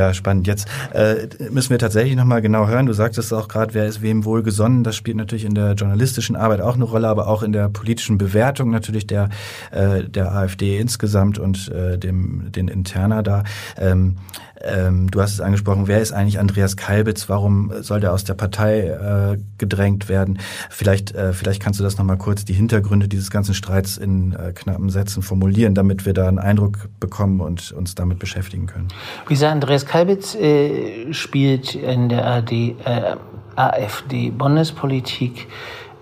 Ja, 0.00 0.14
spannend. 0.14 0.46
Jetzt 0.46 0.66
äh, 0.94 1.28
müssen 1.50 1.68
wir 1.68 1.78
tatsächlich 1.78 2.16
nochmal 2.16 2.40
genau 2.40 2.66
hören. 2.66 2.86
Du 2.86 2.94
sagtest 2.94 3.34
auch 3.34 3.48
gerade, 3.48 3.74
wer 3.74 3.84
ist 3.84 4.00
wem 4.00 4.24
wohlgesonnen. 4.24 4.82
Das 4.82 4.96
spielt 4.96 5.18
natürlich 5.18 5.44
in 5.44 5.54
der 5.54 5.74
journalistischen 5.74 6.36
Arbeit 6.36 6.62
auch 6.62 6.74
eine 6.74 6.84
Rolle, 6.84 7.06
aber 7.06 7.26
auch 7.28 7.42
in 7.42 7.52
der 7.52 7.68
politischen 7.68 8.16
Bewertung 8.16 8.70
natürlich 8.70 9.06
der, 9.06 9.28
äh, 9.72 10.04
der 10.04 10.32
AfD 10.32 10.78
insgesamt 10.78 11.38
und 11.38 11.68
äh, 11.68 11.98
dem, 11.98 12.50
den 12.50 12.68
Interna 12.68 13.20
da. 13.20 13.44
Ähm, 13.76 14.16
ähm, 14.62 15.10
du 15.10 15.20
hast 15.20 15.32
es 15.32 15.40
angesprochen, 15.40 15.86
wer 15.86 16.00
ist 16.00 16.12
eigentlich 16.12 16.38
Andreas 16.38 16.76
Kalbitz? 16.76 17.28
Warum 17.28 17.72
soll 17.80 18.00
der 18.00 18.12
aus 18.12 18.24
der 18.24 18.34
Partei 18.34 18.80
äh, 18.80 19.38
gedrängt 19.58 20.08
werden? 20.08 20.38
Vielleicht, 20.68 21.14
äh, 21.14 21.32
vielleicht 21.32 21.62
kannst 21.62 21.80
du 21.80 21.84
das 21.84 21.98
nochmal 21.98 22.18
kurz, 22.18 22.44
die 22.44 22.52
Hintergründe 22.52 23.08
dieses 23.08 23.30
ganzen 23.30 23.54
Streits 23.54 23.96
in 23.96 24.32
äh, 24.32 24.52
knappen 24.52 24.90
Sätzen 24.90 25.22
formulieren, 25.22 25.74
damit 25.74 26.04
wir 26.04 26.12
da 26.12 26.28
einen 26.28 26.38
Eindruck 26.38 26.88
bekommen 27.00 27.40
und 27.40 27.72
uns 27.72 27.94
damit 27.94 28.18
beschäftigen 28.18 28.66
können. 28.66 28.88
Wie 29.26 29.34
gesagt, 29.34 29.52
Andreas 29.52 29.86
Kalbitz 29.86 30.34
äh, 30.34 31.12
spielt 31.12 31.74
in 31.74 32.08
der 32.08 32.26
AD, 32.26 32.76
äh, 32.84 33.16
AfD-Bundespolitik 33.56 35.48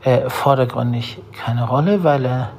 äh, 0.02 0.28
vordergründig 0.28 1.18
keine 1.32 1.66
Rolle, 1.66 2.04
weil 2.04 2.24
er 2.24 2.52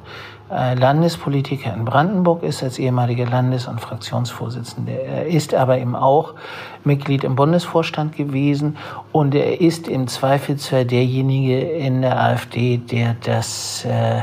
Landespolitiker 0.50 1.72
in 1.72 1.84
Brandenburg 1.84 2.42
ist, 2.42 2.62
als 2.62 2.78
ehemaliger 2.78 3.26
Landes- 3.26 3.68
und 3.68 3.80
Fraktionsvorsitzender. 3.80 4.92
Er 4.92 5.26
ist 5.26 5.54
aber 5.54 5.78
eben 5.78 5.94
auch 5.94 6.34
Mitglied 6.82 7.22
im 7.22 7.36
Bundesvorstand 7.36 8.16
gewesen 8.16 8.76
und 9.12 9.34
er 9.34 9.60
ist 9.60 9.86
im 9.86 10.08
Zweifelsfall 10.08 10.84
derjenige 10.84 11.60
in 11.60 12.02
der 12.02 12.20
AfD, 12.20 12.78
der 12.78 13.14
das 13.22 13.84
äh, 13.84 14.22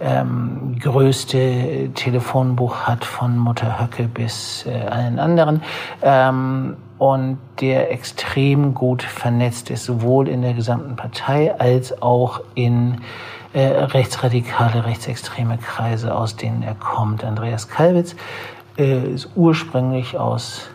ähm, 0.00 0.76
größte 0.78 1.90
Telefonbuch 1.94 2.82
hat 2.82 3.04
von 3.04 3.36
Mutter 3.36 3.80
Höcke 3.80 4.04
bis 4.04 4.64
äh, 4.64 4.86
allen 4.86 5.18
anderen 5.18 5.62
ähm, 6.02 6.76
und 6.98 7.38
der 7.60 7.90
extrem 7.90 8.74
gut 8.74 9.02
vernetzt 9.02 9.70
ist, 9.70 9.84
sowohl 9.84 10.28
in 10.28 10.42
der 10.42 10.54
gesamten 10.54 10.94
Partei 10.94 11.52
als 11.58 12.00
auch 12.00 12.40
in 12.54 12.94
äh, 12.94 12.96
rechtsradikale, 13.60 14.84
rechtsextreme 14.84 15.56
Kreise, 15.58 16.14
aus 16.14 16.36
denen 16.36 16.62
er 16.62 16.74
kommt. 16.74 17.24
Andreas 17.24 17.68
Kalwitz 17.68 18.14
äh, 18.76 19.12
ist 19.12 19.30
ursprünglich 19.34 20.18
aus 20.18 20.68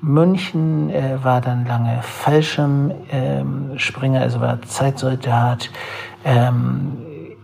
München, 0.00 0.90
äh, 0.90 1.18
war 1.22 1.40
dann 1.40 1.64
lange 1.66 2.02
Fallschirmspringer, 2.02 4.20
also 4.20 4.40
war 4.40 4.60
Zeitsoldat, 4.62 5.70
ähm, 6.24 6.98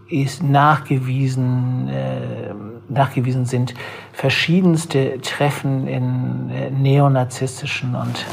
ist 0.08 0.42
nachgewiesen, 0.42 1.88
äh, 1.88 2.54
nachgewiesen 2.88 3.46
sind 3.46 3.74
verschiedenste 4.12 5.20
Treffen 5.20 5.86
in 5.88 6.50
äh, 6.50 6.70
neonazistischen 6.70 7.96
und 7.96 8.24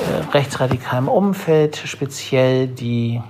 äh, 0.00 0.22
rechtsradikalem 0.32 1.08
Umfeld, 1.08 1.76
speziell 1.76 2.68
die 2.68 3.20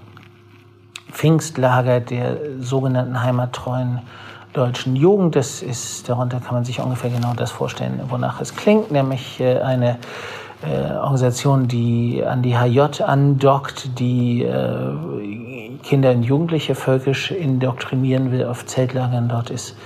Pfingstlager 1.10 2.00
der 2.00 2.36
sogenannten 2.60 3.22
heimattreuen 3.22 4.00
deutschen 4.52 4.96
Jugend. 4.96 5.36
Das 5.36 5.62
ist, 5.62 6.08
darunter 6.08 6.40
kann 6.40 6.54
man 6.54 6.64
sich 6.64 6.80
ungefähr 6.80 7.10
genau 7.10 7.34
das 7.34 7.50
vorstellen, 7.50 8.00
wonach 8.08 8.40
es 8.40 8.54
klingt, 8.54 8.90
nämlich 8.90 9.40
äh, 9.40 9.60
eine 9.60 9.98
äh, 10.62 10.92
Organisation, 10.96 11.68
die 11.68 12.22
an 12.24 12.42
die 12.42 12.56
HJ 12.56 13.02
andockt, 13.02 13.98
die 13.98 14.42
äh, 14.42 15.78
Kinder 15.82 16.10
und 16.10 16.22
Jugendliche 16.22 16.74
völkisch 16.74 17.30
indoktrinieren 17.30 18.30
will 18.32 18.44
auf 18.44 18.66
Zeltlagern. 18.66 19.28
Dort 19.28 19.50
ist 19.50 19.76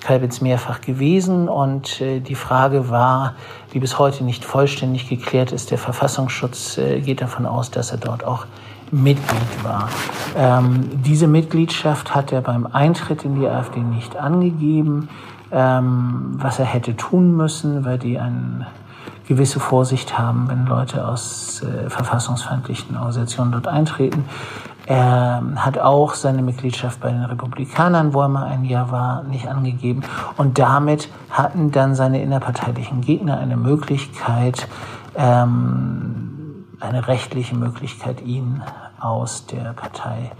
Kalbitz 0.00 0.40
mehrfach 0.40 0.80
gewesen 0.80 1.48
und 1.48 2.00
äh, 2.00 2.20
die 2.20 2.34
Frage 2.34 2.90
war, 2.90 3.34
die 3.72 3.78
bis 3.78 3.98
heute 3.98 4.24
nicht 4.24 4.44
vollständig 4.44 5.08
geklärt 5.08 5.52
ist, 5.52 5.70
der 5.70 5.78
Verfassungsschutz 5.78 6.78
äh, 6.78 7.00
geht 7.00 7.20
davon 7.20 7.46
aus, 7.46 7.70
dass 7.70 7.90
er 7.92 7.98
dort 7.98 8.24
auch 8.24 8.46
Mitglied 8.92 9.64
war. 9.64 9.88
Ähm, 10.36 11.02
diese 11.02 11.26
Mitgliedschaft 11.26 12.14
hat 12.14 12.30
er 12.30 12.42
beim 12.42 12.66
Eintritt 12.66 13.24
in 13.24 13.40
die 13.40 13.48
AfD 13.48 13.80
nicht 13.80 14.16
angegeben, 14.16 15.08
ähm, 15.50 16.34
was 16.36 16.58
er 16.58 16.66
hätte 16.66 16.94
tun 16.96 17.34
müssen, 17.36 17.84
weil 17.84 17.98
die 17.98 18.18
eine 18.18 18.66
gewisse 19.26 19.60
Vorsicht 19.60 20.18
haben, 20.18 20.48
wenn 20.48 20.66
Leute 20.66 21.08
aus 21.08 21.62
äh, 21.62 21.88
verfassungsfeindlichen 21.88 22.96
Organisationen 22.96 23.52
dort 23.52 23.66
eintreten. 23.66 24.24
Er 24.84 25.42
hat 25.56 25.78
auch 25.78 26.14
seine 26.14 26.42
Mitgliedschaft 26.42 27.00
bei 27.00 27.10
den 27.10 27.22
Republikanern, 27.22 28.12
wo 28.12 28.22
er 28.22 28.28
mal 28.28 28.46
ein 28.46 28.64
Jahr 28.64 28.90
war, 28.90 29.22
nicht 29.22 29.48
angegeben. 29.48 30.02
Und 30.36 30.58
damit 30.58 31.08
hatten 31.30 31.70
dann 31.70 31.94
seine 31.94 32.20
innerparteilichen 32.20 33.00
Gegner 33.00 33.38
eine 33.38 33.56
Möglichkeit, 33.56 34.66
ähm, 35.14 36.31
eine 36.82 37.08
rechtliche 37.08 37.56
Möglichkeit, 37.56 38.20
ihn 38.22 38.62
aus 38.98 39.46
der 39.46 39.72
Partei 39.72 40.32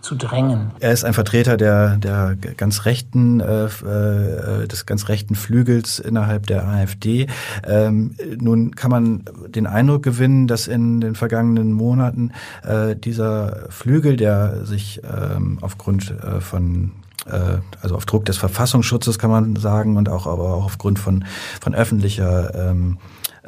zu 0.00 0.14
drängen. 0.14 0.70
Er 0.78 0.92
ist 0.92 1.04
ein 1.04 1.12
Vertreter 1.12 1.56
der, 1.56 1.96
der 1.96 2.36
ganz 2.36 2.84
rechten, 2.84 3.40
äh, 3.40 3.64
äh, 3.66 4.68
des 4.68 4.86
ganz 4.86 5.08
rechten 5.08 5.34
Flügels 5.34 5.98
innerhalb 5.98 6.46
der 6.46 6.66
AfD. 6.66 7.26
Ähm, 7.66 8.14
nun 8.38 8.74
kann 8.76 8.90
man 8.90 9.24
den 9.48 9.66
Eindruck 9.66 10.04
gewinnen, 10.04 10.46
dass 10.46 10.68
in 10.68 11.00
den 11.00 11.14
vergangenen 11.14 11.72
Monaten 11.72 12.32
äh, 12.62 12.94
dieser 12.94 13.66
Flügel, 13.70 14.16
der 14.16 14.64
sich 14.64 15.02
ähm, 15.02 15.58
aufgrund 15.62 16.12
äh, 16.22 16.40
von 16.40 16.92
äh, 17.26 17.58
also 17.82 17.96
auf 17.96 18.06
Druck 18.06 18.24
des 18.24 18.38
Verfassungsschutzes 18.38 19.18
kann 19.18 19.30
man 19.30 19.56
sagen 19.56 19.96
und 19.96 20.08
auch 20.08 20.26
aber 20.26 20.54
auch 20.54 20.64
aufgrund 20.64 20.98
von 20.98 21.24
von 21.60 21.74
öffentlicher 21.74 22.70
ähm, 22.70 22.98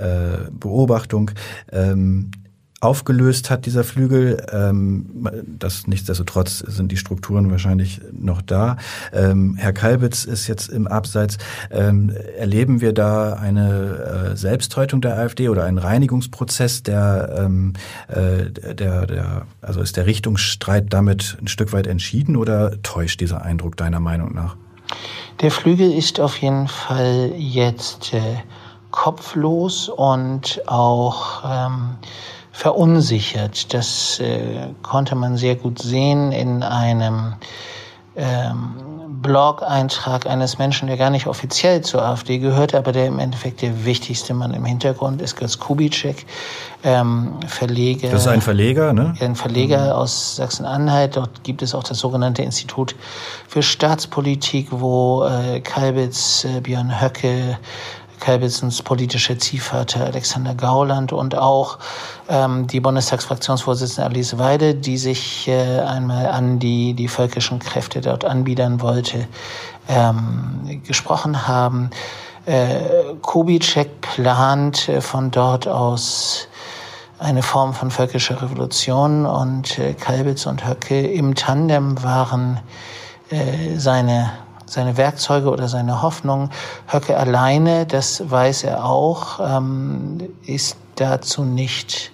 äh, 0.00 0.50
Beobachtung 0.50 1.30
ähm, 1.73 2.30
aufgelöst 2.80 3.50
hat, 3.50 3.66
dieser 3.66 3.85
Flügel. 3.85 4.45
Ähm, 4.50 5.28
das 5.47 5.87
nichtsdestotrotz 5.87 6.59
sind 6.59 6.90
die 6.90 6.97
Strukturen 6.97 7.50
wahrscheinlich 7.50 8.00
noch 8.12 8.40
da. 8.40 8.78
Ähm, 9.12 9.57
Herr 9.59 9.73
Kalbitz 9.73 10.25
ist 10.25 10.47
jetzt 10.47 10.69
im 10.69 10.87
Abseits. 10.87 11.37
Ähm, 11.71 12.11
erleben 12.38 12.80
wir 12.80 12.92
da 12.92 13.35
eine 13.35 14.30
äh, 14.33 14.37
Selbsttäuschung 14.37 15.02
der 15.02 15.19
AfD 15.19 15.49
oder 15.49 15.64
einen 15.64 15.78
Reinigungsprozess, 15.78 16.83
der, 16.83 17.35
ähm, 17.38 17.75
äh, 18.09 18.50
der, 18.50 19.07
der, 19.07 19.47
also 19.61 19.80
ist 19.80 19.97
der 19.97 20.07
Richtungsstreit 20.07 20.87
damit 20.90 21.37
ein 21.40 21.49
Stück 21.49 21.73
weit 21.73 21.87
entschieden 21.87 22.37
oder 22.37 22.83
täuscht 22.83 23.21
dieser 23.21 23.42
Eindruck 23.42 23.76
deiner 23.76 24.00
Meinung 24.00 24.35
nach? 24.35 24.57
Der 25.40 25.50
Flügel 25.50 25.92
ist 25.92 26.19
auf 26.19 26.38
jeden 26.38 26.66
Fall 26.66 27.33
jetzt 27.37 28.12
äh, 28.14 28.37
kopflos 29.00 29.88
und 29.88 30.61
auch 30.66 31.42
ähm, 31.42 31.97
verunsichert. 32.52 33.73
Das 33.73 34.21
äh, 34.21 34.75
konnte 34.83 35.14
man 35.14 35.38
sehr 35.38 35.57
gut 35.57 35.78
sehen 35.78 36.33
in 36.33 36.62
einem 36.62 37.33
ähm, 38.14 38.75
Blog-Eintrag 39.23 40.26
eines 40.26 40.59
Menschen, 40.59 40.88
der 40.88 40.99
gar 40.99 41.09
nicht 41.09 41.26
offiziell 41.26 41.80
zur 41.80 42.02
AfD 42.02 42.38
gehört, 42.38 42.75
aber 42.75 42.92
der 42.92 43.07
im 43.07 43.19
Endeffekt 43.19 43.62
der 43.62 43.87
wichtigste 43.87 44.35
Mann 44.35 44.52
im 44.52 44.66
Hintergrund 44.66 45.23
ist, 45.23 45.37
Götz 45.37 45.59
Kubitschek, 45.59 46.26
ähm, 46.83 47.33
Verleger. 47.47 48.11
Das 48.11 48.23
ist 48.23 48.28
ein 48.28 48.40
Verleger, 48.40 48.92
ne? 48.92 49.14
Ein 49.21 49.35
Verleger 49.35 49.87
mhm. 49.87 49.92
aus 49.92 50.37
Sachsen-Anhalt. 50.37 51.16
Dort 51.16 51.42
gibt 51.45 51.62
es 51.62 51.75
auch 51.75 51.85
das 51.85 51.99
sogenannte 51.99 52.42
Institut 52.42 52.95
für 53.49 53.62
Staatspolitik, 53.62 54.69
wo 54.71 55.25
äh, 55.25 55.61
Kalbitz, 55.61 56.45
äh, 56.45 56.61
Björn 56.61 57.00
Höcke, 57.00 57.59
Kalbitzens 58.20 58.82
politischer 58.82 59.38
Ziehvater 59.38 60.04
Alexander 60.04 60.54
Gauland 60.54 61.12
und 61.12 61.36
auch 61.36 61.78
ähm, 62.28 62.66
die 62.66 62.80
Bundestagsfraktionsvorsitzende 62.80 64.08
Alice 64.08 64.38
Weide, 64.38 64.74
die 64.74 64.98
sich 64.98 65.48
äh, 65.48 65.80
einmal 65.80 66.26
an 66.26 66.58
die, 66.58 66.94
die 66.94 67.08
völkischen 67.08 67.58
Kräfte 67.58 68.00
dort 68.00 68.24
anbiedern 68.24 68.80
wollte, 68.80 69.26
ähm, 69.88 70.80
gesprochen 70.86 71.48
haben. 71.48 71.90
Äh, 72.46 72.80
Kubitschek 73.22 74.00
plant 74.00 74.88
äh, 74.88 75.00
von 75.00 75.30
dort 75.30 75.66
aus 75.66 76.48
eine 77.18 77.42
Form 77.42 77.74
von 77.74 77.90
völkischer 77.90 78.40
Revolution 78.40 79.26
und 79.26 79.78
äh, 79.78 79.92
Kalbitz 79.92 80.46
und 80.46 80.66
Höcke 80.66 81.00
im 81.00 81.34
Tandem 81.34 82.02
waren 82.02 82.60
äh, 83.30 83.76
seine 83.76 84.30
seine 84.70 84.96
Werkzeuge 84.96 85.50
oder 85.50 85.68
seine 85.68 86.02
Hoffnung. 86.02 86.50
Höcke 86.86 87.16
alleine, 87.16 87.86
das 87.86 88.30
weiß 88.30 88.64
er 88.64 88.84
auch, 88.84 89.40
ähm, 89.40 90.30
ist 90.46 90.76
dazu 90.96 91.44
nicht 91.44 92.12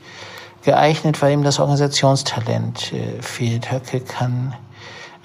geeignet, 0.62 1.22
weil 1.22 1.32
ihm 1.32 1.44
das 1.44 1.60
Organisationstalent 1.60 2.92
äh, 2.92 3.22
fehlt. 3.22 3.70
Höcke 3.70 4.00
kann 4.00 4.54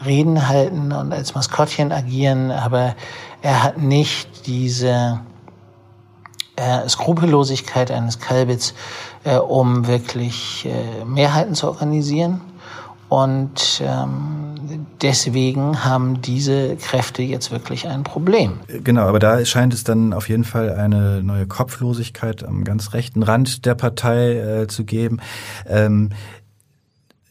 Reden 0.05 0.47
halten 0.47 0.91
und 0.91 1.13
als 1.13 1.35
Maskottchen 1.35 1.91
agieren, 1.91 2.51
aber 2.51 2.95
er 3.41 3.63
hat 3.63 3.77
nicht 3.77 4.47
diese 4.47 5.21
äh, 6.55 6.87
Skrupellosigkeit 6.87 7.91
eines 7.91 8.19
Kalbitz, 8.19 8.73
äh, 9.23 9.37
um 9.37 9.87
wirklich 9.87 10.65
äh, 10.65 11.05
Mehrheiten 11.05 11.55
zu 11.55 11.67
organisieren. 11.67 12.41
Und 13.09 13.81
ähm, 13.83 14.50
deswegen 15.01 15.83
haben 15.83 16.21
diese 16.21 16.75
Kräfte 16.75 17.21
jetzt 17.21 17.51
wirklich 17.51 17.87
ein 17.87 18.03
Problem. 18.03 18.59
Genau, 18.67 19.03
aber 19.03 19.19
da 19.19 19.43
scheint 19.45 19.73
es 19.73 19.83
dann 19.83 20.13
auf 20.13 20.29
jeden 20.29 20.43
Fall 20.43 20.71
eine 20.71 21.23
neue 21.23 21.47
Kopflosigkeit 21.47 22.43
am 22.43 22.63
ganz 22.63 22.93
rechten 22.93 23.23
Rand 23.23 23.65
der 23.65 23.75
Partei 23.75 24.37
äh, 24.37 24.67
zu 24.67 24.85
geben. 24.85 25.19
Ähm, 25.67 26.09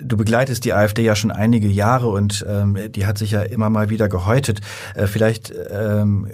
Du 0.03 0.17
begleitest 0.17 0.65
die 0.65 0.73
AfD 0.73 1.03
ja 1.03 1.15
schon 1.15 1.31
einige 1.31 1.69
Jahre 1.69 2.09
und 2.09 2.45
ähm, 2.49 2.79
die 2.89 3.05
hat 3.05 3.19
sich 3.19 3.33
ja 3.33 3.43
immer 3.43 3.69
mal 3.69 3.91
wieder 3.91 4.09
gehäutet. 4.09 4.61
Äh, 4.95 5.07
vielleicht 5.07 5.53
ähm, 5.71 6.27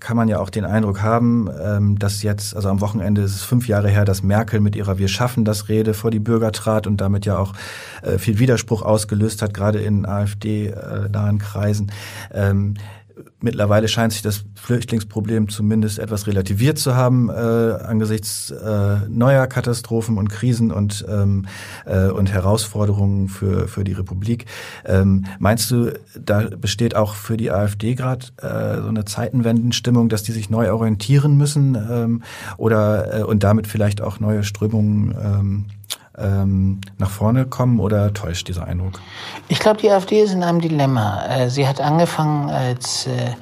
kann 0.00 0.16
man 0.16 0.28
ja 0.28 0.38
auch 0.38 0.50
den 0.50 0.64
Eindruck 0.64 1.02
haben, 1.02 1.48
ähm, 1.62 1.98
dass 1.98 2.22
jetzt, 2.22 2.54
also 2.54 2.68
am 2.68 2.80
Wochenende 2.80 3.22
ist 3.22 3.34
es 3.34 3.42
fünf 3.42 3.68
Jahre 3.68 3.88
her, 3.88 4.04
dass 4.04 4.22
Merkel 4.22 4.60
mit 4.60 4.76
ihrer 4.76 4.98
Wir 4.98 5.08
schaffen 5.08 5.44
das 5.44 5.68
Rede 5.68 5.94
vor 5.94 6.10
die 6.10 6.18
Bürger 6.18 6.52
trat 6.52 6.86
und 6.86 7.00
damit 7.00 7.26
ja 7.26 7.38
auch 7.38 7.54
äh, 8.02 8.18
viel 8.18 8.38
Widerspruch 8.38 8.82
ausgelöst 8.82 9.42
hat, 9.42 9.54
gerade 9.54 9.80
in 9.80 10.06
AfD-nahen 10.06 11.38
Kreisen. 11.38 11.92
Mittlerweile 13.40 13.88
scheint 13.88 14.12
sich 14.12 14.22
das 14.22 14.44
Flüchtlingsproblem 14.54 15.48
zumindest 15.48 15.98
etwas 15.98 16.26
relativiert 16.26 16.78
zu 16.78 16.96
haben 16.96 17.28
äh, 17.30 17.32
angesichts 17.32 18.50
äh, 18.50 18.96
neuer 19.08 19.46
Katastrophen 19.46 20.18
und 20.18 20.28
Krisen 20.28 20.72
und, 20.72 21.04
ähm, 21.08 21.46
äh, 21.86 22.08
und 22.08 22.32
Herausforderungen 22.32 23.28
für, 23.28 23.68
für 23.68 23.84
die 23.84 23.92
Republik. 23.92 24.46
Ähm, 24.84 25.26
meinst 25.38 25.70
du, 25.70 25.92
da 26.18 26.48
besteht 26.48 26.96
auch 26.96 27.14
für 27.14 27.36
die 27.36 27.50
AfD 27.50 27.94
gerade 27.94 28.26
äh, 28.38 28.80
so 28.82 28.88
eine 28.88 29.04
Zeitenwendenstimmung, 29.04 30.08
dass 30.08 30.22
die 30.22 30.32
sich 30.32 30.50
neu 30.50 30.72
orientieren 30.72 31.36
müssen 31.36 31.74
ähm, 31.74 32.22
oder 32.56 33.20
äh, 33.20 33.22
und 33.22 33.42
damit 33.42 33.66
vielleicht 33.66 34.00
auch 34.00 34.20
neue 34.20 34.42
Strömungen 34.44 35.14
ähm, 35.22 35.64
ähm, 36.20 36.80
nach 36.98 37.10
vorne 37.10 37.46
kommen 37.46 37.80
oder 37.80 38.12
täuscht 38.14 38.48
dieser 38.48 38.66
Eindruck? 38.66 39.00
Ich 39.48 39.58
glaube, 39.58 39.80
die 39.80 39.90
AfD 39.90 40.22
ist 40.22 40.32
in 40.32 40.42
einem 40.42 40.60
Dilemma. 40.60 41.26
Äh, 41.26 41.50
sie 41.50 41.66
hat 41.66 41.80
angefangen 41.80 42.50
als 42.50 43.06
äh, 43.06 43.34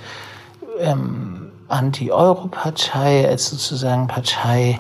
ähm, 0.81 1.51
Anti-Euro-Partei, 1.69 3.29
als 3.29 3.51
sozusagen 3.51 4.07
Partei 4.07 4.79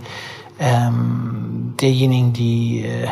ähm, 0.58 1.74
derjenigen, 1.80 2.32
die 2.32 2.84
äh, 2.84 3.08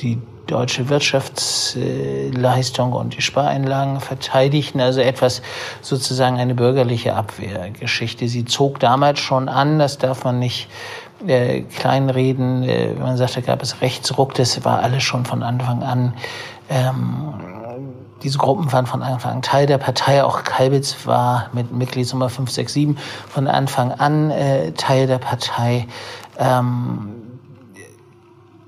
die 0.00 0.18
deutsche 0.46 0.88
Wirtschaftsleistung 0.88 2.92
und 2.92 3.16
die 3.16 3.22
Spareinlagen 3.22 4.00
verteidigten, 4.00 4.80
also 4.80 5.00
etwas 5.00 5.40
sozusagen 5.80 6.38
eine 6.38 6.54
bürgerliche 6.54 7.14
Abwehrgeschichte. 7.14 8.28
Sie 8.28 8.44
zog 8.44 8.78
damals 8.80 9.20
schon 9.20 9.48
an, 9.48 9.78
das 9.78 9.96
darf 9.98 10.24
man 10.24 10.40
nicht 10.40 10.68
äh, 11.26 11.62
Kleinreden, 11.62 12.62
äh, 12.62 12.92
man 12.94 13.16
sagt, 13.16 13.36
da 13.36 13.40
gab 13.40 13.62
es 13.62 13.80
Rechtsruck, 13.80 14.34
das 14.34 14.64
war 14.64 14.80
alles 14.80 15.02
schon 15.02 15.24
von 15.24 15.42
Anfang 15.42 15.82
an. 15.82 16.14
Ähm, 16.68 17.34
diese 18.22 18.38
Gruppen 18.38 18.70
waren 18.72 18.86
von 18.86 19.02
Anfang 19.02 19.32
an 19.32 19.42
Teil 19.42 19.66
der 19.66 19.78
Partei. 19.78 20.22
Auch 20.22 20.44
Kalbitz 20.44 21.06
war 21.06 21.48
mit 21.52 21.72
Mitgliedsnummer 21.72 22.28
567 22.28 22.96
von 23.28 23.48
Anfang 23.48 23.90
an 23.92 24.30
äh, 24.30 24.70
Teil 24.72 25.08
der 25.08 25.18
Partei. 25.18 25.88
Ähm, 26.38 27.22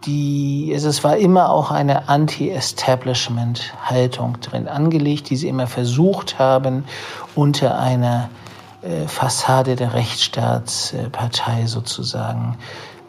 die, 0.06 0.72
es 0.72 1.04
war 1.04 1.16
immer 1.16 1.50
auch 1.50 1.70
eine 1.70 2.08
Anti-Establishment-Haltung 2.08 4.40
drin 4.40 4.66
angelegt, 4.68 5.28
die 5.30 5.36
sie 5.36 5.48
immer 5.48 5.66
versucht 5.66 6.38
haben, 6.38 6.84
unter 7.34 7.78
einer 7.78 8.28
Fassade 9.06 9.76
der 9.76 9.94
Rechtsstaatspartei 9.94 11.66
sozusagen 11.66 12.58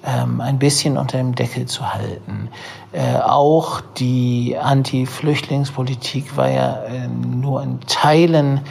ähm, 0.06 0.42
ein 0.42 0.60
bisschen 0.60 0.98
unter 0.98 1.18
dem 1.18 1.36
Deckel 1.36 1.66
zu 1.66 1.94
halten. 1.94 2.50
Äh, 2.92 3.18
auch 3.18 3.82
die 3.98 4.58
Anti-Flüchtlingspolitik 4.60 6.38
war 6.38 6.50
ja 6.50 6.84
äh, 6.84 7.08
nur 7.08 7.64
in 7.64 7.80
Teilen 7.82 8.62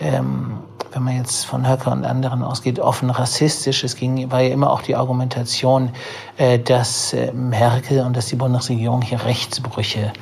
ähm, 0.00 0.58
wenn 0.92 1.02
man 1.02 1.16
jetzt 1.16 1.44
von 1.44 1.68
Höcker 1.68 1.92
und 1.92 2.04
anderen 2.04 2.42
ausgeht, 2.42 2.80
offen 2.80 3.10
rassistisch. 3.10 3.84
Es 3.84 3.96
ging, 3.96 4.30
war 4.30 4.40
ja 4.40 4.52
immer 4.52 4.70
auch 4.70 4.82
die 4.82 4.96
Argumentation, 4.96 5.90
äh, 6.36 6.58
dass 6.58 7.12
äh, 7.12 7.32
Merkel 7.32 8.00
und 8.00 8.16
dass 8.16 8.26
die 8.26 8.36
Bundesregierung 8.36 9.02
hier 9.02 9.24
Rechtsbrüche 9.24 10.12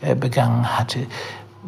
äh, 0.00 0.14
begangen 0.14 0.78
hatte. 0.78 1.06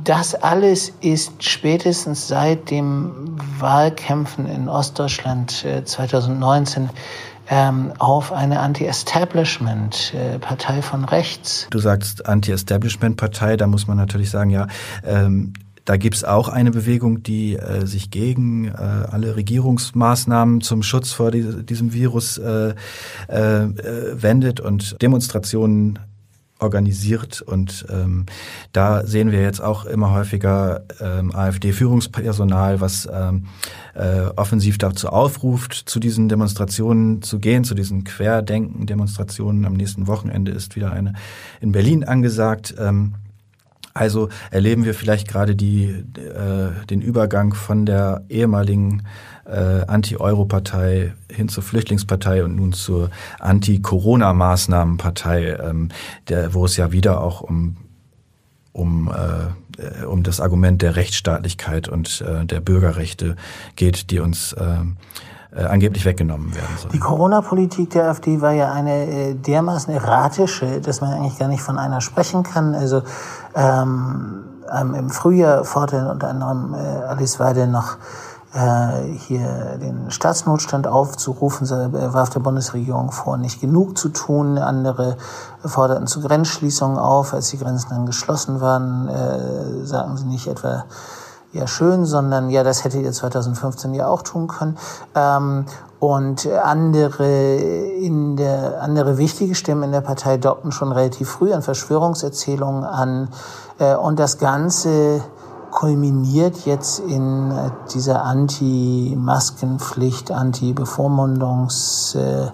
Das 0.05 0.35
alles 0.35 0.93
ist 1.01 1.45
spätestens 1.45 2.29
seit 2.29 2.71
dem 2.71 3.37
Wahlkämpfen 3.59 4.47
in 4.47 4.69
Ostdeutschland 4.69 5.67
2019 5.85 6.85
äh, 6.85 6.89
ähm, 7.51 7.93
auf 7.99 8.33
eine 8.33 8.61
Anti-Establishment-Partei 8.61 10.83
von 10.83 11.05
rechts. 11.05 11.67
Du 11.71 11.79
sagst 11.79 12.27
Anti-Establishment-Partei, 12.27 13.57
da 13.57 13.67
muss 13.67 13.87
man 13.87 13.97
natürlich 13.97 14.29
sagen, 14.31 14.51
ja, 14.51 14.67
ähm, 15.05 15.55
da 15.85 15.97
gibt's 15.97 16.25
auch 16.25 16.49
eine 16.49 16.71
Bewegung, 16.71 17.23
die 17.23 17.57
äh, 17.57 17.87
sich 17.87 18.11
gegen 18.11 18.69
äh, 18.69 18.73
alle 18.73 19.37
Regierungsmaßnahmen 19.37 20.61
zum 20.61 20.83
Schutz 20.83 21.13
vor 21.13 21.31
die, 21.31 21.65
diesem 21.65 21.95
Virus 21.95 22.37
äh, 22.37 22.75
äh, 23.29 23.69
wendet 24.13 24.61
und 24.61 25.01
Demonstrationen 25.01 25.99
organisiert 26.59 27.41
und 27.41 27.87
ähm, 27.91 28.27
da 28.73 29.07
sehen 29.07 29.31
wir 29.31 29.41
jetzt 29.43 29.61
auch 29.61 29.85
immer 29.85 30.13
häufiger 30.13 30.83
ähm, 31.01 31.35
AfD-Führungspersonal, 31.35 32.81
was 32.81 33.09
ähm, 33.13 33.47
äh, 33.95 34.27
offensiv 34.37 34.79
dazu 34.79 35.09
aufruft, 35.09 35.75
zu 35.75 36.01
diesen 36.01 36.29
Demonstrationen 36.29 37.23
zu 37.23 37.39
gehen, 37.39 37.65
zu 37.65 37.75
diesen 37.75 38.05
Querdenken-Demonstrationen. 38.05 39.65
Am 39.65 39.75
nächsten 39.75 40.07
Wochenende 40.07 40.53
ist 40.53 40.77
wieder 40.77 40.93
eine 40.93 41.15
in 41.61 41.73
Berlin 41.73 42.05
angesagt. 42.05 42.75
Ähm, 42.79 43.15
also 43.95 44.29
erleben 44.53 44.85
wir 44.85 44.95
vielleicht 44.95 45.27
gerade 45.27 45.57
die, 45.57 45.87
äh, 45.87 46.87
den 46.89 47.01
Übergang 47.01 47.53
von 47.55 47.85
der 47.85 48.23
ehemaligen 48.29 49.03
äh, 49.49 49.85
Anti-Euro-Partei 49.87 51.15
hin 51.31 51.49
zur 51.49 51.63
Flüchtlingspartei 51.63 52.43
und 52.45 52.57
nun 52.57 52.73
zur 52.73 53.11
Anti-Corona-Maßnahmen-Partei, 53.41 55.57
ähm, 55.57 55.91
der, 56.29 56.55
wo 56.55 56.65
es 56.65 56.77
ja 56.77 56.93
wieder 56.93 57.23
auch 57.23 57.41
um 57.41 57.77
um, 58.73 59.11
äh, 59.11 59.49
um 60.05 60.23
das 60.23 60.41
Argument 60.41 60.83
der 60.83 60.95
Rechtsstaatlichkeit 60.95 61.89
und 61.89 62.21
äh, 62.21 62.45
der 62.47 62.61
Bürgerrechte 62.61 63.35
geht, 63.75 64.11
die 64.11 64.21
uns 64.21 64.53
äh, 64.53 64.77
äh, 65.51 65.65
angeblich 65.65 66.05
weggenommen 66.05 66.55
werden 66.55 66.77
soll. 66.77 66.91
Die 66.93 66.99
Corona-Politik 66.99 67.91
der 67.91 68.09
AfD 68.09 68.41
war 68.41 68.53
ja 68.53 68.71
eine 68.71 69.07
äh, 69.07 69.35
dermaßen 69.35 69.93
erratische, 69.93 70.81
dass 70.81 71.01
man 71.01 71.13
eigentlich 71.13 71.39
gar 71.39 71.49
nicht 71.49 71.63
von 71.63 71.79
einer 71.79 72.01
sprechen 72.01 72.43
kann. 72.43 72.75
Also 72.75 73.03
ähm, 73.55 74.45
ähm, 74.79 74.95
im 74.95 75.11
Frühjahr 75.11 75.65
forderte 75.65 76.11
unter 76.11 76.29
anderem 76.29 76.75
äh, 76.75 76.77
Alice 76.77 77.41
Weide 77.41 77.67
noch 77.67 77.97
hier 78.51 79.79
den 79.79 80.11
Staatsnotstand 80.11 80.87
aufzurufen, 80.87 81.69
warf 81.69 82.31
der 82.31 82.41
Bundesregierung 82.41 83.13
vor, 83.13 83.37
nicht 83.37 83.61
genug 83.61 83.99
zu 83.99 84.09
tun. 84.09 84.57
Andere 84.57 85.17
forderten 85.65 86.07
zu 86.07 86.23
Grenzschließungen 86.23 86.99
auf. 86.99 87.35
Als 87.35 87.51
die 87.51 87.59
Grenzen 87.59 87.91
dann 87.91 88.07
geschlossen 88.07 88.61
waren, 88.63 89.09
äh, 89.09 89.85
sagten 89.85 90.17
sie 90.17 90.25
nicht 90.25 90.47
etwa, 90.47 90.85
ja 91.53 91.67
schön, 91.67 92.05
sondern 92.05 92.51
ja, 92.51 92.63
das 92.63 92.85
hättet 92.85 93.03
ihr 93.03 93.13
2015 93.13 93.95
ja 93.95 94.07
auch 94.07 94.23
tun 94.23 94.49
können. 94.49 94.77
Ähm, 95.15 95.67
und 96.01 96.47
andere 96.47 97.57
in 97.57 98.37
der 98.37 98.83
andere 98.83 99.19
wichtige 99.19 99.57
Stimmen 99.57 99.85
in 99.85 99.93
der 99.93 100.01
Partei 100.01 100.37
dockten 100.37 100.71
schon 100.71 100.93
relativ 100.93 101.29
früh 101.29 101.53
an 101.53 101.63
Verschwörungserzählungen 101.63 102.85
an. 102.85 103.29
Äh, 103.79 103.97
und 103.97 104.19
das 104.19 104.39
Ganze 104.39 105.23
kulminiert 105.71 106.67
jetzt 106.67 106.99
in 107.01 107.51
äh, 107.51 107.71
dieser 107.93 108.25
Anti-Maskenpflicht, 108.25 110.31
Anti-Bevormundungskiste, 110.31 112.53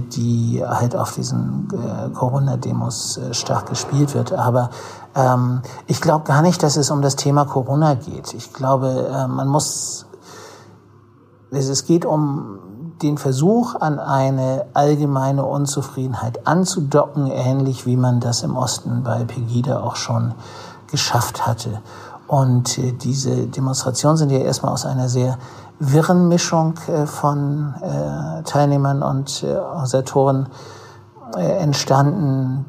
die 0.00 0.62
halt 0.64 0.94
auf 0.96 1.14
diesen 1.14 1.68
äh, 1.72 2.10
Corona-Demos 2.10 3.18
äh, 3.18 3.34
stark 3.34 3.68
gespielt 3.68 4.14
wird. 4.14 4.32
Aber 4.32 4.70
ähm, 5.14 5.62
ich 5.86 6.00
glaube 6.00 6.24
gar 6.24 6.42
nicht, 6.42 6.60
dass 6.62 6.76
es 6.76 6.90
um 6.90 7.02
das 7.02 7.16
Thema 7.16 7.44
Corona 7.44 7.94
geht. 7.94 8.32
Ich 8.34 8.52
glaube, 8.52 9.10
äh, 9.12 9.26
man 9.26 9.48
muss, 9.48 10.06
es 11.50 11.84
geht 11.84 12.04
um 12.04 12.60
den 13.02 13.18
Versuch 13.18 13.74
an 13.76 13.98
eine 13.98 14.66
allgemeine 14.74 15.44
Unzufriedenheit 15.44 16.46
anzudocken, 16.46 17.28
ähnlich 17.28 17.86
wie 17.86 17.96
man 17.96 18.20
das 18.20 18.42
im 18.42 18.56
Osten 18.56 19.02
bei 19.02 19.24
Pegida 19.24 19.80
auch 19.80 19.96
schon 19.96 20.34
geschafft 20.90 21.46
hatte. 21.46 21.80
Und 22.30 22.78
äh, 22.78 22.92
diese 22.92 23.48
Demonstrationen 23.48 24.16
sind 24.16 24.30
ja 24.30 24.38
erstmal 24.38 24.72
aus 24.72 24.86
einer 24.86 25.08
sehr 25.08 25.36
wirren 25.80 26.28
Mischung 26.28 26.74
äh, 26.86 27.04
von 27.04 27.74
äh, 27.82 28.44
Teilnehmern 28.44 29.02
und 29.02 29.44
Organisatoren 29.44 30.48
entstanden. 31.36 32.64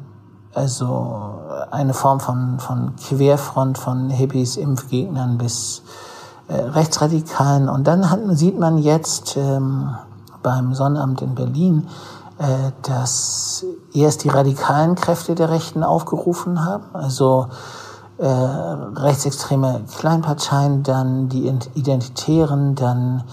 Also 0.54 1.34
eine 1.72 1.94
Form 1.94 2.20
von, 2.20 2.60
von 2.60 2.94
Querfront 2.96 3.76
von 3.76 4.08
Hippies, 4.08 4.56
Impfgegnern 4.56 5.36
bis 5.36 5.82
Rechtsradikalen. 6.48 7.68
Und 7.68 7.88
dann 7.88 8.08
hat, 8.08 8.20
sieht 8.32 8.60
man 8.60 8.78
jetzt 8.78 9.36
ähm, 9.36 9.96
beim 10.44 10.74
Sonnamt 10.74 11.22
in 11.22 11.34
Berlin, 11.34 11.88
dass 12.82 13.64
erst 13.92 14.22
die 14.22 14.28
radikalen 14.28 14.94
Kräfte 14.94 15.34
der 15.34 15.50
Rechten 15.50 15.82
aufgerufen 15.82 16.64
haben. 16.64 16.84
Also 16.92 17.48
äh, 18.18 18.26
rechtsextreme 18.26 19.82
Kleinparteien, 19.96 20.82
dann 20.82 21.28
die 21.28 21.52
Identitären, 21.74 22.74
dann 22.74 23.24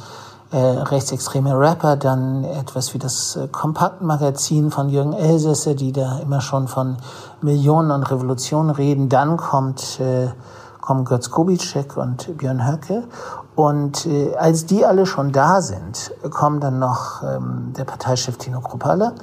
äh, 0.51 0.57
rechtsextreme 0.57 1.57
Rapper, 1.57 1.95
dann 1.95 2.43
etwas 2.43 2.93
wie 2.93 2.97
das 2.97 3.35
äh, 3.35 3.47
Kompaktmagazin 3.47 4.71
von 4.71 4.89
Jürgen 4.89 5.13
Elsässer, 5.13 5.75
die 5.75 5.91
da 5.91 6.19
immer 6.19 6.41
schon 6.41 6.67
von 6.67 6.97
Millionen 7.41 7.91
und 7.91 8.09
Revolutionen 8.09 8.71
reden. 8.71 9.09
Dann 9.09 9.37
kommt, 9.37 9.99
äh, 9.99 10.29
kommen 10.81 11.05
Götz 11.05 11.29
Kubitschek 11.29 11.97
und 11.97 12.35
Björn 12.37 12.67
Höcke. 12.67 13.03
Und 13.55 14.05
äh, 14.05 14.35
als 14.37 14.65
die 14.65 14.85
alle 14.85 15.05
schon 15.05 15.31
da 15.31 15.61
sind, 15.61 16.13
kommen 16.31 16.61
dann 16.61 16.79
noch 16.79 17.21
ähm, 17.21 17.73
der 17.77 17.83
Parteichef 17.83 18.37
Tino 18.37 18.61
Kruppalla 18.61 19.13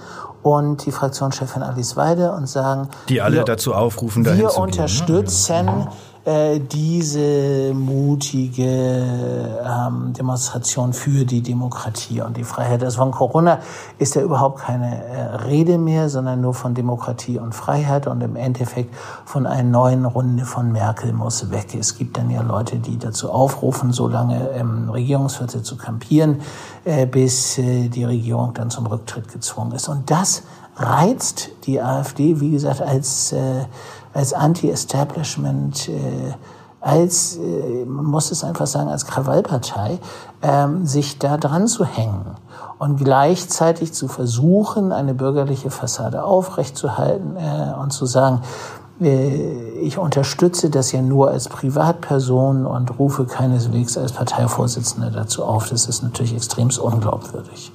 und 0.46 0.86
die 0.86 0.92
Fraktionschefin 0.92 1.62
Alice 1.62 1.96
Weide 1.96 2.30
und 2.30 2.48
sagen, 2.48 2.88
die 3.08 3.20
alle 3.20 3.38
wir, 3.38 3.44
dazu 3.44 3.74
aufrufen, 3.74 4.22
dahin 4.22 4.42
wir 4.42 4.46
ne? 4.46 4.52
unterstützen 4.52 5.66
gehen. 5.66 5.88
Äh, 6.26 6.58
diese 6.58 7.72
mutige 7.72 8.64
ähm, 9.64 10.12
Demonstration 10.12 10.92
für 10.92 11.24
die 11.24 11.40
Demokratie 11.40 12.20
und 12.20 12.36
die 12.36 12.42
Freiheit. 12.42 12.82
Also 12.82 12.98
von 12.98 13.12
Corona 13.12 13.60
ist 14.00 14.16
ja 14.16 14.22
überhaupt 14.22 14.58
keine 14.58 15.04
äh, 15.04 15.20
Rede 15.46 15.78
mehr, 15.78 16.08
sondern 16.08 16.40
nur 16.40 16.52
von 16.52 16.74
Demokratie 16.74 17.38
und 17.38 17.54
Freiheit 17.54 18.08
und 18.08 18.24
im 18.24 18.34
Endeffekt 18.34 18.92
von 19.24 19.46
einer 19.46 19.62
neuen 19.62 20.04
Runde 20.04 20.44
von 20.44 20.72
Merkel 20.72 21.12
muss 21.12 21.48
weg. 21.52 21.76
Es 21.78 21.96
gibt 21.96 22.16
dann 22.16 22.28
ja 22.28 22.42
Leute, 22.42 22.80
die 22.80 22.98
dazu 22.98 23.30
aufrufen, 23.30 23.92
so 23.92 24.08
lange 24.08 24.48
im 24.48 24.90
Regierungsviertel 24.90 25.62
zu 25.62 25.76
kampieren, 25.76 26.40
äh, 26.84 27.06
bis 27.06 27.56
äh, 27.58 27.88
die 27.88 28.02
Regierung 28.02 28.52
dann 28.52 28.70
zum 28.70 28.86
Rücktritt 28.86 29.32
gezwungen 29.32 29.70
ist. 29.76 29.88
Und 29.88 30.10
das 30.10 30.42
reizt 30.76 31.50
die 31.66 31.80
AfD, 31.80 32.40
wie 32.40 32.50
gesagt, 32.50 32.82
als 32.82 33.32
äh, 33.32 33.64
als 34.16 34.32
Anti-Establishment, 34.32 35.88
äh, 35.88 36.32
als, 36.80 37.36
äh, 37.36 37.84
man 37.84 38.06
muss 38.06 38.30
es 38.30 38.44
einfach 38.44 38.66
sagen, 38.66 38.88
als 38.88 39.06
Krawallpartei, 39.06 39.98
ähm, 40.42 40.86
sich 40.86 41.18
da 41.18 41.36
dran 41.36 41.66
zu 41.66 41.84
hängen 41.84 42.24
und 42.78 42.96
gleichzeitig 42.96 43.92
zu 43.92 44.08
versuchen, 44.08 44.92
eine 44.92 45.14
bürgerliche 45.14 45.70
Fassade 45.70 46.24
aufrechtzuerhalten 46.24 47.36
äh, 47.36 47.74
und 47.80 47.92
zu 47.92 48.06
sagen, 48.06 48.40
äh, 49.00 49.52
ich 49.80 49.98
unterstütze 49.98 50.70
das 50.70 50.92
ja 50.92 51.02
nur 51.02 51.28
als 51.28 51.48
Privatperson 51.48 52.64
und 52.64 52.98
rufe 52.98 53.26
keineswegs 53.26 53.98
als 53.98 54.12
Parteivorsitzender 54.12 55.10
dazu 55.10 55.44
auf. 55.44 55.68
Das 55.68 55.86
ist 55.86 56.02
natürlich 56.02 56.34
extremst 56.34 56.78
unglaubwürdig. 56.78 57.72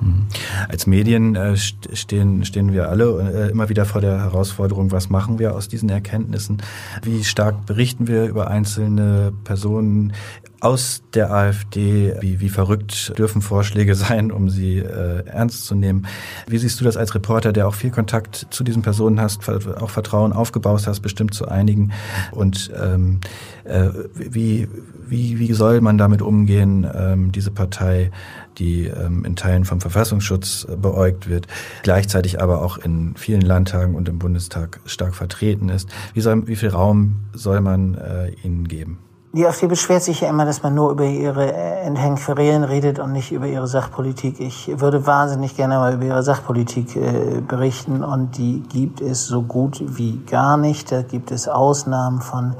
Mhm. 0.00 0.26
Als 0.68 0.86
Medien 0.86 1.34
äh, 1.34 1.56
stehen, 1.56 2.44
stehen 2.44 2.72
wir 2.72 2.88
alle 2.88 3.48
äh, 3.48 3.50
immer 3.50 3.68
wieder 3.68 3.84
vor 3.84 4.00
der 4.00 4.18
Herausforderung, 4.18 4.92
was 4.92 5.10
machen 5.10 5.38
wir 5.38 5.54
aus 5.54 5.68
diesen 5.68 5.88
Erkenntnissen? 5.88 6.62
Wie 7.02 7.24
stark 7.24 7.66
berichten 7.66 8.06
wir 8.06 8.26
über 8.26 8.48
einzelne 8.48 9.32
Personen 9.44 10.12
aus 10.60 11.02
der 11.14 11.32
AfD? 11.32 12.14
Wie, 12.20 12.40
wie 12.40 12.48
verrückt 12.48 13.18
dürfen 13.18 13.42
Vorschläge 13.42 13.94
sein, 13.96 14.30
um 14.30 14.48
sie 14.48 14.78
äh, 14.78 15.26
ernst 15.26 15.66
zu 15.66 15.74
nehmen? 15.74 16.06
Wie 16.46 16.58
siehst 16.58 16.80
du 16.80 16.84
das 16.84 16.96
als 16.96 17.14
Reporter, 17.14 17.52
der 17.52 17.68
auch 17.68 17.74
viel 17.74 17.90
Kontakt 17.90 18.46
zu 18.50 18.64
diesen 18.64 18.82
Personen 18.82 19.20
hast, 19.20 19.48
auch 19.48 19.90
Vertrauen 19.90 20.32
aufgebaut 20.32 20.86
hast, 20.86 21.00
bestimmt 21.00 21.34
zu 21.34 21.48
einigen? 21.48 21.92
Und 22.32 22.70
ähm, 22.80 23.20
äh, 23.64 23.90
wie, 24.14 24.68
wie, 25.06 25.38
wie 25.38 25.52
soll 25.52 25.80
man 25.80 25.98
damit 25.98 26.22
umgehen, 26.22 26.86
ähm, 26.92 27.32
diese 27.32 27.50
Partei 27.50 28.10
die 28.58 28.86
ähm, 28.86 29.24
in 29.24 29.36
Teilen 29.36 29.64
vom 29.64 29.80
Verfassungsschutz 29.80 30.66
äh, 30.68 30.76
beäugt 30.76 31.28
wird, 31.28 31.46
gleichzeitig 31.82 32.40
aber 32.40 32.62
auch 32.62 32.78
in 32.78 33.14
vielen 33.16 33.42
Landtagen 33.42 33.94
und 33.94 34.08
im 34.08 34.18
Bundestag 34.18 34.80
stark 34.86 35.14
vertreten 35.14 35.68
ist. 35.68 35.88
Wie, 36.14 36.20
soll, 36.20 36.46
wie 36.46 36.56
viel 36.56 36.70
Raum 36.70 37.16
soll 37.32 37.60
man 37.60 37.94
äh, 37.94 38.30
ihnen 38.44 38.68
geben? 38.68 38.98
Die 39.34 39.46
AfD 39.46 39.66
beschwert 39.66 40.02
sich 40.02 40.22
ja 40.22 40.30
immer, 40.30 40.46
dass 40.46 40.62
man 40.62 40.74
nur 40.74 40.90
über 40.90 41.04
ihre 41.04 41.52
äh, 41.52 41.82
Enthängferien 41.82 42.64
redet 42.64 42.98
und 42.98 43.12
nicht 43.12 43.30
über 43.30 43.46
ihre 43.46 43.66
Sachpolitik. 43.66 44.40
Ich 44.40 44.80
würde 44.80 45.06
wahnsinnig 45.06 45.54
gerne 45.54 45.76
mal 45.76 45.92
über 45.92 46.06
ihre 46.06 46.22
Sachpolitik 46.22 46.96
äh, 46.96 47.42
berichten 47.46 48.02
und 48.02 48.38
die 48.38 48.62
gibt 48.62 49.02
es 49.02 49.26
so 49.26 49.42
gut 49.42 49.84
wie 49.86 50.18
gar 50.24 50.56
nicht. 50.56 50.90
Da 50.90 51.02
gibt 51.02 51.30
es 51.30 51.46
Ausnahmen 51.46 52.22
von 52.22 52.54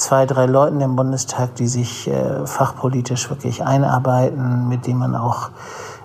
zwei, 0.00 0.24
drei 0.24 0.46
Leuten 0.46 0.80
im 0.80 0.96
Bundestag, 0.96 1.54
die 1.56 1.66
sich 1.66 2.08
äh, 2.08 2.46
fachpolitisch 2.46 3.28
wirklich 3.28 3.62
einarbeiten, 3.62 4.66
mit 4.66 4.86
denen 4.86 4.98
man 4.98 5.14
auch 5.14 5.50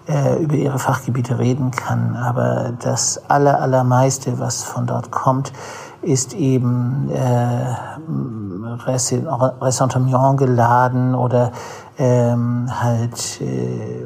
äh, 0.07 0.43
über 0.43 0.55
ihre 0.55 0.79
Fachgebiete 0.79 1.39
reden 1.39 1.71
kann. 1.71 2.17
Aber 2.17 2.73
das 2.79 3.21
aller, 3.29 3.61
allermeiste, 3.61 4.37
was 4.37 4.63
von 4.63 4.85
dort 4.85 5.11
kommt, 5.11 5.53
ist 6.01 6.33
eben 6.33 7.09
äh, 7.09 7.75
Ressentiment 8.85 10.37
geladen 10.37 11.15
oder 11.15 11.53
ähm, 11.97 12.67
halt 12.69 13.39
äh, 13.41 14.05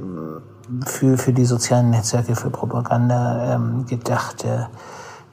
für, 0.85 1.17
für 1.17 1.33
die 1.33 1.45
sozialen 1.45 1.89
Netzwerke, 1.89 2.35
für 2.35 2.51
Propaganda 2.51 3.55
ähm, 3.55 3.85
gedachte 3.87 4.67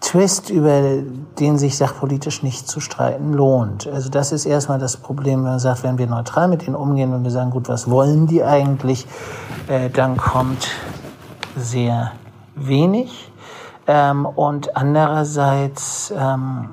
Twist, 0.06 0.50
über 0.50 1.02
den 1.40 1.58
sich 1.58 1.76
sachpolitisch 1.76 2.44
nicht 2.44 2.68
zu 2.68 2.78
streiten 2.78 3.32
lohnt. 3.32 3.88
Also 3.88 4.08
das 4.08 4.30
ist 4.30 4.46
erstmal 4.46 4.78
das 4.78 4.96
Problem, 4.96 5.42
wenn 5.42 5.50
man 5.50 5.58
sagt, 5.58 5.82
wenn 5.82 5.98
wir 5.98 6.06
neutral 6.06 6.46
mit 6.46 6.64
denen 6.64 6.76
umgehen, 6.76 7.12
wenn 7.12 7.24
wir 7.24 7.32
sagen, 7.32 7.50
gut, 7.50 7.68
was 7.68 7.90
wollen 7.90 8.28
die 8.28 8.44
eigentlich, 8.44 9.08
äh, 9.66 9.90
dann 9.90 10.16
kommt 10.16 10.68
sehr 11.56 12.12
wenig. 12.54 13.32
Ähm, 13.88 14.26
und 14.26 14.76
andererseits 14.76 16.14
ähm, 16.16 16.68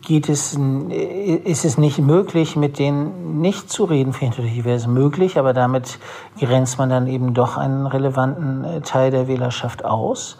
geht 0.00 0.28
es, 0.28 0.54
ist 0.54 1.64
es 1.64 1.76
nicht 1.76 1.98
möglich, 1.98 2.54
mit 2.54 2.78
denen 2.78 3.40
nicht 3.40 3.68
zu 3.70 3.84
reden. 3.84 4.14
Natürlich 4.20 4.64
wäre 4.64 4.76
es 4.76 4.86
möglich, 4.86 5.38
aber 5.38 5.52
damit 5.52 5.98
grenzt 6.38 6.78
man 6.78 6.88
dann 6.88 7.08
eben 7.08 7.34
doch 7.34 7.56
einen 7.56 7.86
relevanten 7.86 8.64
äh, 8.64 8.80
Teil 8.80 9.10
der 9.10 9.26
Wählerschaft 9.26 9.84
aus. 9.84 10.38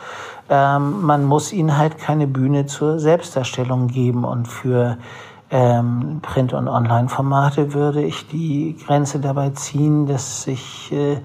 Ähm, 0.49 1.03
man 1.03 1.25
muss 1.25 1.53
ihnen 1.53 1.77
halt 1.79 1.99
keine 1.99 2.27
Bühne 2.27 2.67
zur 2.67 2.99
Selbstdarstellung 2.99 3.89
geben 3.89 4.25
und 4.25 4.49
für 4.49 4.99
ähm, 5.51 6.21
Print- 6.23 6.55
und 6.55 6.69
Online-Formate 6.69 7.75
würde 7.75 8.03
ich 8.03 8.27
die 8.27 8.77
Grenze 8.87 9.21
dabei 9.21 9.51
ziehen, 9.51 10.07
dass 10.07 10.47
ich 10.47 10.91
äh, 10.93 11.19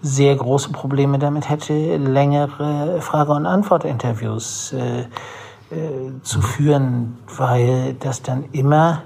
sehr 0.00 0.36
große 0.36 0.70
Probleme 0.70 1.18
damit 1.18 1.50
hätte, 1.50 1.96
längere 1.96 3.00
Frage- 3.00 3.32
und 3.32 3.46
Antwort-Interviews 3.46 4.72
äh, 4.72 5.00
äh, 5.00 6.22
zu 6.22 6.40
führen, 6.40 7.18
weil 7.36 7.94
das 8.00 8.22
dann 8.22 8.44
immer 8.52 9.02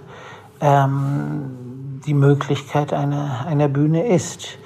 ähm, 0.61 2.01
die 2.07 2.15
Möglichkeit 2.15 2.93
einer, 2.93 3.45
einer 3.47 3.69
Bühne 3.69 4.07
ist. 4.07 4.59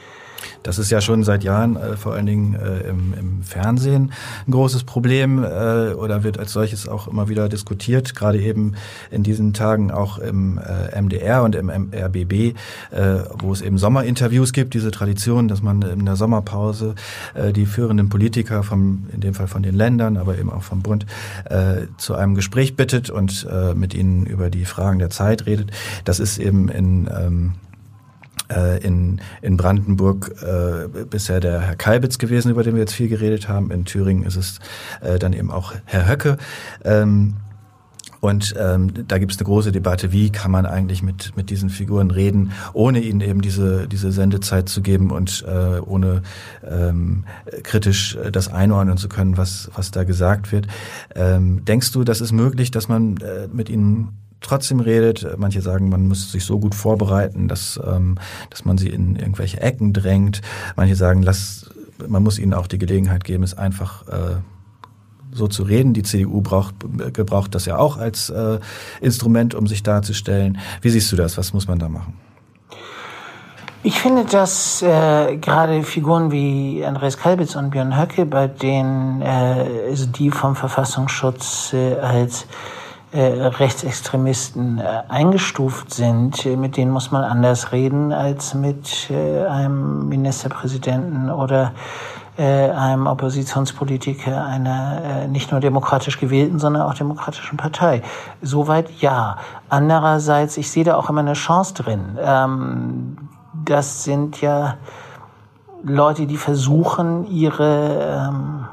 Das 0.67 0.81
ist 0.81 0.91
ja 0.91 1.01
schon 1.01 1.23
seit 1.23 1.45
Jahren 1.45 1.77
äh, 1.77 1.97
vor 1.97 2.15
allen 2.15 2.27
Dingen 2.27 2.55
äh, 2.55 2.89
im, 2.89 3.15
im 3.17 3.43
Fernsehen 3.45 4.11
ein 4.49 4.51
großes 4.51 4.83
Problem 4.83 5.45
äh, 5.45 5.93
oder 5.93 6.25
wird 6.25 6.41
als 6.41 6.53
solches 6.53 6.89
auch 6.89 7.07
immer 7.07 7.29
wieder 7.29 7.49
diskutiert, 7.49 8.17
gerade 8.17 8.41
eben 8.41 8.73
in 9.13 9.23
diesen 9.23 9.53
Tagen 9.53 9.93
auch 9.93 10.19
im 10.19 10.59
äh, 10.59 11.01
MDR 11.01 11.45
und 11.45 11.55
im 11.55 11.71
RBB, 11.71 12.33
äh, 12.33 12.55
wo 13.39 13.53
es 13.53 13.63
eben 13.63 13.79
Sommerinterviews 13.79 14.53
gibt, 14.53 14.75
diese 14.75 14.91
Tradition, 14.91 15.47
dass 15.47 15.63
man 15.63 15.83
in 15.83 16.05
der 16.05 16.17
Sommerpause 16.17 16.97
äh, 17.35 17.53
die 17.53 17.65
führenden 17.65 18.09
Politiker 18.09 18.65
vom, 18.65 19.07
in 19.13 19.21
dem 19.21 19.35
Fall 19.35 19.47
von 19.47 19.63
den 19.63 19.77
Ländern, 19.77 20.17
aber 20.17 20.37
eben 20.37 20.51
auch 20.51 20.63
vom 20.63 20.83
Bund, 20.83 21.07
zu 21.97 22.15
einem 22.15 22.35
Gespräch 22.35 22.77
bittet 22.77 23.11
und 23.11 23.47
mit 23.75 23.95
ihnen 23.95 24.27
über 24.27 24.51
die 24.51 24.65
Fragen 24.65 24.99
der 24.99 25.11
Zeit 25.11 25.47
redet. 25.47 25.71
Das 26.05 26.19
ist 26.19 26.39
eben 26.39 26.69
in 26.69 27.09
ähm, 27.15 27.53
äh, 27.53 27.67
in, 28.49 29.21
in 29.43 29.57
Brandenburg 29.57 30.35
äh, 30.43 31.05
bisher 31.05 31.41
der 31.41 31.61
Herr 31.61 31.77
Kalbitz 31.77 32.19
gewesen, 32.19 32.51
über 32.51 32.63
den 32.63 32.75
wir 32.75 32.81
jetzt 32.81 32.95
viel 32.95 33.09
geredet 33.09 33.49
haben. 33.49 33.71
In 33.71 33.85
Thüringen 33.85 34.25
ist 34.25 34.37
es 34.37 34.59
äh, 35.01 35.19
dann 35.19 35.33
eben 35.33 35.51
auch 35.51 35.75
Herr 35.85 36.09
Höcke. 36.09 36.37
Ähm, 36.85 37.37
und 38.21 38.55
ähm, 38.59 39.07
da 39.07 39.19
gibt 39.19 39.33
es 39.33 39.39
eine 39.39 39.45
große 39.45 39.73
Debatte, 39.73 40.11
wie 40.11 40.31
kann 40.31 40.51
man 40.51 40.67
eigentlich 40.67 41.03
mit, 41.03 41.37
mit 41.37 41.51
diesen 41.51 41.71
Figuren 41.71 42.11
reden, 42.11 42.53
ohne 42.73 43.01
ihnen 43.01 43.21
eben 43.21 43.41
diese, 43.41 43.87
diese 43.87 44.11
Sendezeit 44.11 44.69
zu 44.69 44.83
geben 44.83 45.11
und 45.11 45.45
äh, 45.47 45.79
ohne 45.81 46.23
ähm, 46.69 47.25
kritisch 47.63 48.19
das 48.33 48.49
einordnen 48.49 48.97
zu 48.97 49.09
können, 49.09 49.37
was, 49.37 49.71
was 49.75 49.91
da 49.91 50.05
gesagt 50.05 50.51
wird. 50.51 50.67
Ähm, 51.15 51.65
denkst 51.65 51.93
du, 51.93 52.05
das 52.05 52.21
ist 52.21 52.33
möglich, 52.33 52.71
dass 52.71 52.89
man 52.89 53.19
äh, 53.19 53.49
mit 53.53 53.69
ihnen 53.69 54.09
trotzdem 54.47 54.81
redet. 54.81 55.27
Manche 55.37 55.61
sagen, 55.61 55.89
man 55.89 56.09
muss 56.09 56.33
sich 56.33 56.45
so 56.45 56.59
gut 56.59 56.75
vorbereiten, 56.75 57.49
dass, 57.49 57.81
ähm, 57.85 58.19
dass 58.51 58.65
man 58.65 58.79
sie 58.79 58.89
in 58.89 59.17
irgendwelche 59.17 59.61
Ecken 59.61 59.93
drängt. 59.93 60.41
Manche 60.77 60.97
sagen, 60.97 61.23
lass, 61.23 61.71
man 62.07 62.23
muss 62.23 62.39
ihnen 62.39 62.55
auch 62.55 62.67
die 62.67 62.79
Gelegenheit 62.79 63.25
geben, 63.25 63.43
es 63.43 63.57
einfach 63.57 64.07
äh, 64.09 64.37
so 65.33 65.49
zu 65.49 65.63
reden. 65.63 65.93
Die 65.93 66.03
CDU 66.03 66.41
braucht, 66.41 66.75
gebraucht 67.13 67.55
das 67.55 67.67
ja 67.67 67.79
auch 67.79 67.97
als 67.99 68.31
äh, 68.31 68.59
Instrument, 69.01 69.55
um 69.55 69.67
sich 69.67 69.83
darzustellen. 69.83 70.59
Wie 70.81 70.91
siehst 70.91 71.11
du 71.13 71.17
das? 71.17 71.37
Was 71.37 71.53
muss 71.53 71.69
man 71.69 71.79
da 71.79 71.89
machen? 71.89 72.15
Ich 73.83 74.01
finde, 74.01 74.25
dass 74.25 74.83
äh, 74.83 75.37
gerade 75.37 75.85
Figuren 75.85 76.33
wie 76.33 76.85
Andreas 76.85 77.19
Kalbitz 77.19 77.55
und 77.55 77.71
Björn 77.71 77.97
Höcke, 77.97 78.27
bei 78.27 78.49
denen 78.49 79.23
äh, 79.23 79.95
die 80.19 80.31
vom 80.31 80.57
Verfassungsschutz 80.57 81.73
äh, 81.73 81.95
als 81.95 82.47
Rechtsextremisten 83.21 84.79
äh, 84.79 85.03
eingestuft 85.09 85.93
sind, 85.93 86.45
äh, 86.45 86.57
mit 86.57 86.77
denen 86.77 86.91
muss 86.91 87.11
man 87.11 87.25
anders 87.25 87.73
reden 87.73 88.13
als 88.13 88.55
mit 88.55 89.11
einem 89.11 90.09
Ministerpräsidenten 90.09 91.31
oder 91.31 91.73
einem 92.39 93.07
Oppositionspolitiker 93.07 94.45
einer 94.45 95.27
nicht 95.27 95.53
nur 95.53 95.61
demokratisch 95.61 96.21
gewählten, 96.21 96.59
sondern 96.59 96.83
auch 96.83 96.93
demokratischen 96.93 97.57
Partei. 97.57 98.03
Soweit 98.43 98.91
ja. 99.01 99.39
Andererseits, 99.71 100.59
ich 100.59 100.71
sehe 100.71 100.85
da 100.85 100.97
auch 100.97 101.09
immer 101.09 101.21
eine 101.21 101.33
Chance 101.33 101.73
drin. 101.73 102.19
Ähm, 102.21 103.17
das 103.65 104.05
sind 104.05 104.43
ja 104.43 104.77
Leute, 105.83 106.27
die 106.27 106.37
versuchen, 106.37 107.27
ihre 107.27 108.29
ähm, 108.29 108.66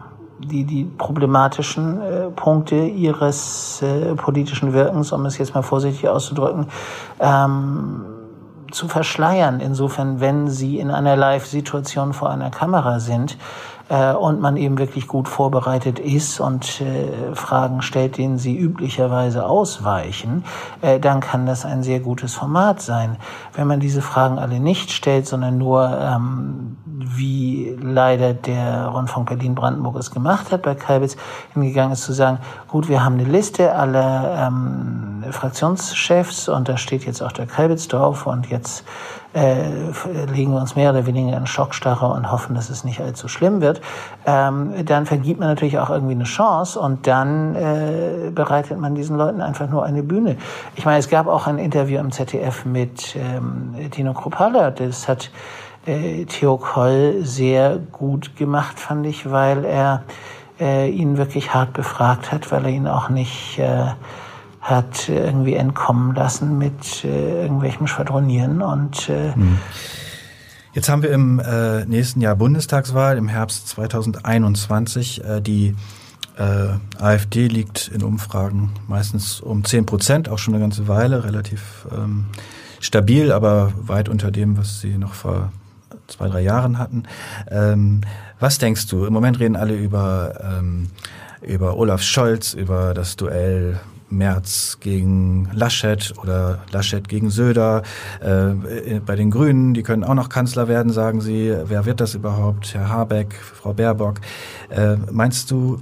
die, 0.45 0.63
die 0.63 0.83
problematischen 0.85 2.01
äh, 2.01 2.29
Punkte 2.29 2.75
ihres 2.75 3.81
äh, 3.81 4.15
politischen 4.15 4.73
Wirkens, 4.73 5.11
um 5.11 5.25
es 5.25 5.37
jetzt 5.37 5.53
mal 5.53 5.61
vorsichtig 5.61 6.09
auszudrücken, 6.09 6.67
ähm, 7.19 8.05
zu 8.71 8.87
verschleiern. 8.87 9.59
Insofern, 9.59 10.19
wenn 10.19 10.49
sie 10.49 10.79
in 10.79 10.91
einer 10.91 11.15
Live-Situation 11.15 12.13
vor 12.13 12.29
einer 12.29 12.49
Kamera 12.49 12.99
sind, 12.99 13.37
äh, 13.89 14.13
und 14.13 14.39
man 14.39 14.57
eben 14.57 14.77
wirklich 14.77 15.07
gut 15.07 15.27
vorbereitet 15.27 15.99
ist 15.99 16.39
und 16.39 16.81
äh, 16.81 17.35
Fragen 17.35 17.81
stellt, 17.81 18.17
denen 18.17 18.37
sie 18.37 18.57
üblicherweise 18.57 19.45
ausweichen, 19.45 20.45
äh, 20.81 20.99
dann 20.99 21.19
kann 21.19 21.45
das 21.45 21.65
ein 21.65 21.83
sehr 21.83 21.99
gutes 21.99 22.33
Format 22.33 22.81
sein. 22.81 23.17
Wenn 23.53 23.67
man 23.67 23.79
diese 23.79 24.01
Fragen 24.01 24.39
alle 24.39 24.59
nicht 24.59 24.91
stellt, 24.91 25.27
sondern 25.27 25.57
nur, 25.57 25.97
ähm, 25.99 26.77
wie 26.85 27.77
leider 27.81 28.33
der 28.33 28.87
Rundfunk 28.87 29.29
Berlin-Brandenburg 29.29 29.97
es 29.97 30.11
gemacht 30.11 30.51
hat, 30.51 30.61
bei 30.61 30.75
Kalbitz 30.75 31.17
hingegangen 31.53 31.93
ist 31.93 32.03
zu 32.03 32.13
sagen, 32.13 32.39
gut, 32.67 32.87
wir 32.89 33.03
haben 33.03 33.15
eine 33.15 33.25
Liste 33.25 33.75
aller 33.75 34.47
ähm, 34.47 35.12
Fraktionschefs 35.31 36.49
und 36.49 36.69
da 36.69 36.77
steht 36.77 37.05
jetzt 37.05 37.21
auch 37.21 37.31
der 37.31 37.45
drauf 37.45 38.25
und 38.27 38.49
jetzt 38.49 38.83
äh, 39.33 39.63
legen 40.31 40.51
wir 40.51 40.61
uns 40.61 40.75
mehr 40.75 40.91
oder 40.91 41.05
weniger 41.05 41.35
in 41.35 41.47
Schockstarre 41.47 42.07
und 42.07 42.31
hoffen, 42.31 42.55
dass 42.55 42.69
es 42.69 42.83
nicht 42.83 43.01
allzu 43.01 43.27
schlimm 43.27 43.61
wird, 43.61 43.81
ähm, 44.25 44.73
dann 44.85 45.05
vergibt 45.05 45.39
man 45.39 45.49
natürlich 45.49 45.79
auch 45.79 45.89
irgendwie 45.89 46.13
eine 46.13 46.25
Chance 46.25 46.79
und 46.79 47.07
dann 47.07 47.55
äh, 47.55 48.31
bereitet 48.31 48.79
man 48.79 48.95
diesen 48.95 49.17
Leuten 49.17 49.41
einfach 49.41 49.69
nur 49.69 49.83
eine 49.83 50.03
Bühne. 50.03 50.37
Ich 50.75 50.85
meine, 50.85 50.99
es 50.99 51.09
gab 51.09 51.27
auch 51.27 51.47
ein 51.47 51.57
Interview 51.57 51.99
im 51.99 52.11
ZDF 52.11 52.65
mit 52.65 53.15
ähm, 53.15 53.89
Tino 53.91 54.13
Kropala, 54.13 54.71
das 54.71 55.07
hat 55.07 55.31
äh, 55.85 56.25
Theo 56.25 56.57
Koll 56.57 57.21
sehr 57.23 57.77
gut 57.91 58.35
gemacht, 58.35 58.79
fand 58.79 59.05
ich, 59.05 59.29
weil 59.29 59.65
er 59.65 60.03
äh, 60.59 60.89
ihn 60.89 61.17
wirklich 61.17 61.53
hart 61.53 61.73
befragt 61.73 62.31
hat, 62.31 62.51
weil 62.51 62.65
er 62.65 62.71
ihn 62.71 62.87
auch 62.87 63.09
nicht 63.09 63.59
äh, 63.59 63.87
hat 64.63 65.09
irgendwie 65.09 65.55
entkommen 65.55 66.15
lassen 66.15 66.57
mit 66.57 67.03
äh, 67.03 67.43
irgendwelchem 67.43 67.85
Schwadronieren 67.85 68.61
und 68.61 69.09
äh, 69.09 69.33
mhm. 69.35 69.59
Jetzt 70.73 70.89
haben 70.89 71.03
wir 71.03 71.11
im 71.11 71.39
äh, 71.39 71.85
nächsten 71.85 72.19
Jahr 72.19 72.35
Bundestagswahl, 72.35 73.17
im 73.17 73.27
Herbst 73.27 73.67
2021. 73.67 75.23
Äh, 75.23 75.39
die 75.39 75.75
äh, 76.35 76.69
AfD 76.97 77.47
liegt 77.47 77.89
in 77.89 78.01
Umfragen 78.01 78.71
meistens 78.87 79.39
um 79.39 79.63
10 79.63 79.85
Prozent, 79.85 80.29
auch 80.29 80.39
schon 80.39 80.55
eine 80.55 80.63
ganze 80.63 80.87
Weile, 80.87 81.25
relativ 81.25 81.85
ähm, 81.95 82.25
stabil, 82.79 83.31
aber 83.31 83.71
weit 83.77 84.09
unter 84.09 84.31
dem, 84.31 84.57
was 84.57 84.81
sie 84.81 84.97
noch 84.97 85.13
vor 85.13 85.51
zwei, 86.07 86.27
drei 86.27 86.41
Jahren 86.41 86.79
hatten. 86.79 87.03
Ähm, 87.51 88.01
was 88.39 88.57
denkst 88.57 88.87
du? 88.87 89.05
Im 89.05 89.13
Moment 89.13 89.39
reden 89.39 89.55
alle 89.55 89.75
über, 89.75 90.33
ähm, 90.41 90.89
über 91.41 91.77
Olaf 91.77 92.01
Scholz, 92.01 92.53
über 92.53 92.95
das 92.95 93.15
Duell 93.15 93.79
Merz 94.17 94.77
gegen 94.79 95.49
Laschet 95.53 96.13
oder 96.21 96.59
Laschet 96.71 97.07
gegen 97.07 97.29
Söder. 97.29 97.83
Äh, 98.21 98.99
bei 99.05 99.15
den 99.15 99.31
Grünen, 99.31 99.73
die 99.73 99.83
können 99.83 100.03
auch 100.03 100.13
noch 100.13 100.29
Kanzler 100.29 100.67
werden, 100.67 100.91
sagen 100.91 101.21
sie. 101.21 101.55
Wer 101.65 101.85
wird 101.85 101.99
das 101.99 102.15
überhaupt? 102.15 102.73
Herr 102.73 102.89
Habeck, 102.89 103.33
Frau 103.33 103.73
Baerbock. 103.73 104.21
Äh, 104.69 104.97
meinst 105.11 105.51
du, 105.51 105.79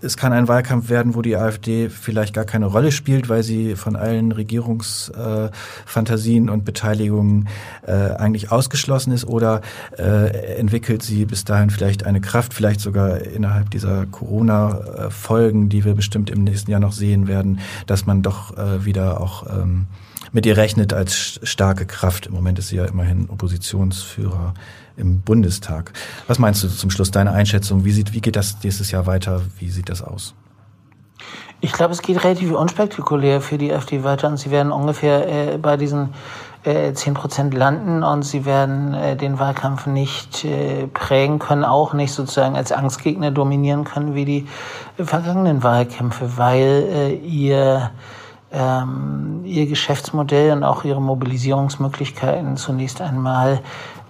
es 0.00 0.16
kann 0.16 0.32
ein 0.32 0.48
Wahlkampf 0.48 0.88
werden, 0.88 1.14
wo 1.14 1.22
die 1.22 1.36
AfD 1.36 1.88
vielleicht 1.88 2.34
gar 2.34 2.44
keine 2.44 2.66
Rolle 2.66 2.90
spielt, 2.92 3.28
weil 3.28 3.42
sie 3.42 3.74
von 3.76 3.96
allen 3.96 4.32
Regierungsfantasien 4.32 6.48
äh, 6.48 6.50
und 6.50 6.64
Beteiligungen 6.64 7.48
äh, 7.86 7.92
eigentlich 7.92 8.52
ausgeschlossen 8.52 9.12
ist? 9.12 9.24
Oder 9.24 9.62
äh, 9.98 10.56
entwickelt 10.56 11.02
sie 11.02 11.24
bis 11.24 11.44
dahin 11.44 11.70
vielleicht 11.70 12.06
eine 12.06 12.20
Kraft, 12.20 12.54
vielleicht 12.54 12.80
sogar 12.80 13.20
innerhalb 13.20 13.70
dieser 13.70 14.06
Corona-Folgen, 14.06 15.68
die 15.68 15.84
wir 15.84 15.94
bestimmt 15.94 16.30
im 16.30 16.44
nächsten 16.44 16.70
Jahr 16.70 16.80
noch 16.80 16.92
sehen 16.92 17.26
werden, 17.26 17.60
dass 17.86 18.06
man 18.06 18.22
doch 18.22 18.56
äh, 18.56 18.84
wieder 18.84 19.20
auch 19.20 19.46
ähm, 19.50 19.86
mit 20.32 20.46
ihr 20.46 20.56
rechnet 20.56 20.92
als 20.92 21.40
starke 21.42 21.86
Kraft? 21.86 22.26
Im 22.26 22.34
Moment 22.34 22.58
ist 22.58 22.68
sie 22.68 22.76
ja 22.76 22.84
immerhin 22.84 23.28
Oppositionsführer 23.30 24.54
im 24.96 25.20
Bundestag. 25.20 25.92
Was 26.26 26.38
meinst 26.38 26.62
du 26.62 26.68
zum 26.68 26.90
Schluss, 26.90 27.10
deine 27.10 27.32
Einschätzung? 27.32 27.84
Wie, 27.84 27.92
sieht, 27.92 28.12
wie 28.12 28.20
geht 28.20 28.36
das 28.36 28.56
nächstes 28.62 28.90
Jahr 28.90 29.06
weiter? 29.06 29.42
Wie 29.58 29.70
sieht 29.70 29.88
das 29.88 30.02
aus? 30.02 30.34
Ich 31.60 31.72
glaube, 31.72 31.92
es 31.92 32.02
geht 32.02 32.22
relativ 32.22 32.52
unspektakulär 32.52 33.40
für 33.40 33.58
die 33.58 33.72
AfD 33.72 34.04
weiter 34.04 34.28
und 34.28 34.36
sie 34.36 34.50
werden 34.50 34.70
ungefähr 34.70 35.54
äh, 35.54 35.58
bei 35.58 35.76
diesen 35.76 36.10
äh, 36.62 36.92
10 36.92 37.14
Prozent 37.14 37.54
landen 37.54 38.04
und 38.04 38.22
sie 38.22 38.44
werden 38.44 38.94
äh, 38.94 39.16
den 39.16 39.40
Wahlkampf 39.40 39.86
nicht 39.86 40.44
äh, 40.44 40.86
prägen 40.86 41.40
können, 41.40 41.64
auch 41.64 41.94
nicht 41.94 42.12
sozusagen 42.12 42.56
als 42.56 42.70
Angstgegner 42.70 43.32
dominieren 43.32 43.84
können 43.84 44.14
wie 44.14 44.24
die 44.24 44.46
äh, 44.98 45.04
vergangenen 45.04 45.64
Wahlkämpfe, 45.64 46.36
weil 46.36 46.86
äh, 46.92 47.14
ihr 47.14 47.90
ähm, 48.52 49.42
ihr 49.44 49.66
Geschäftsmodell 49.66 50.52
und 50.52 50.64
auch 50.64 50.84
ihre 50.84 51.02
Mobilisierungsmöglichkeiten 51.02 52.56
zunächst 52.56 53.00
einmal 53.00 53.60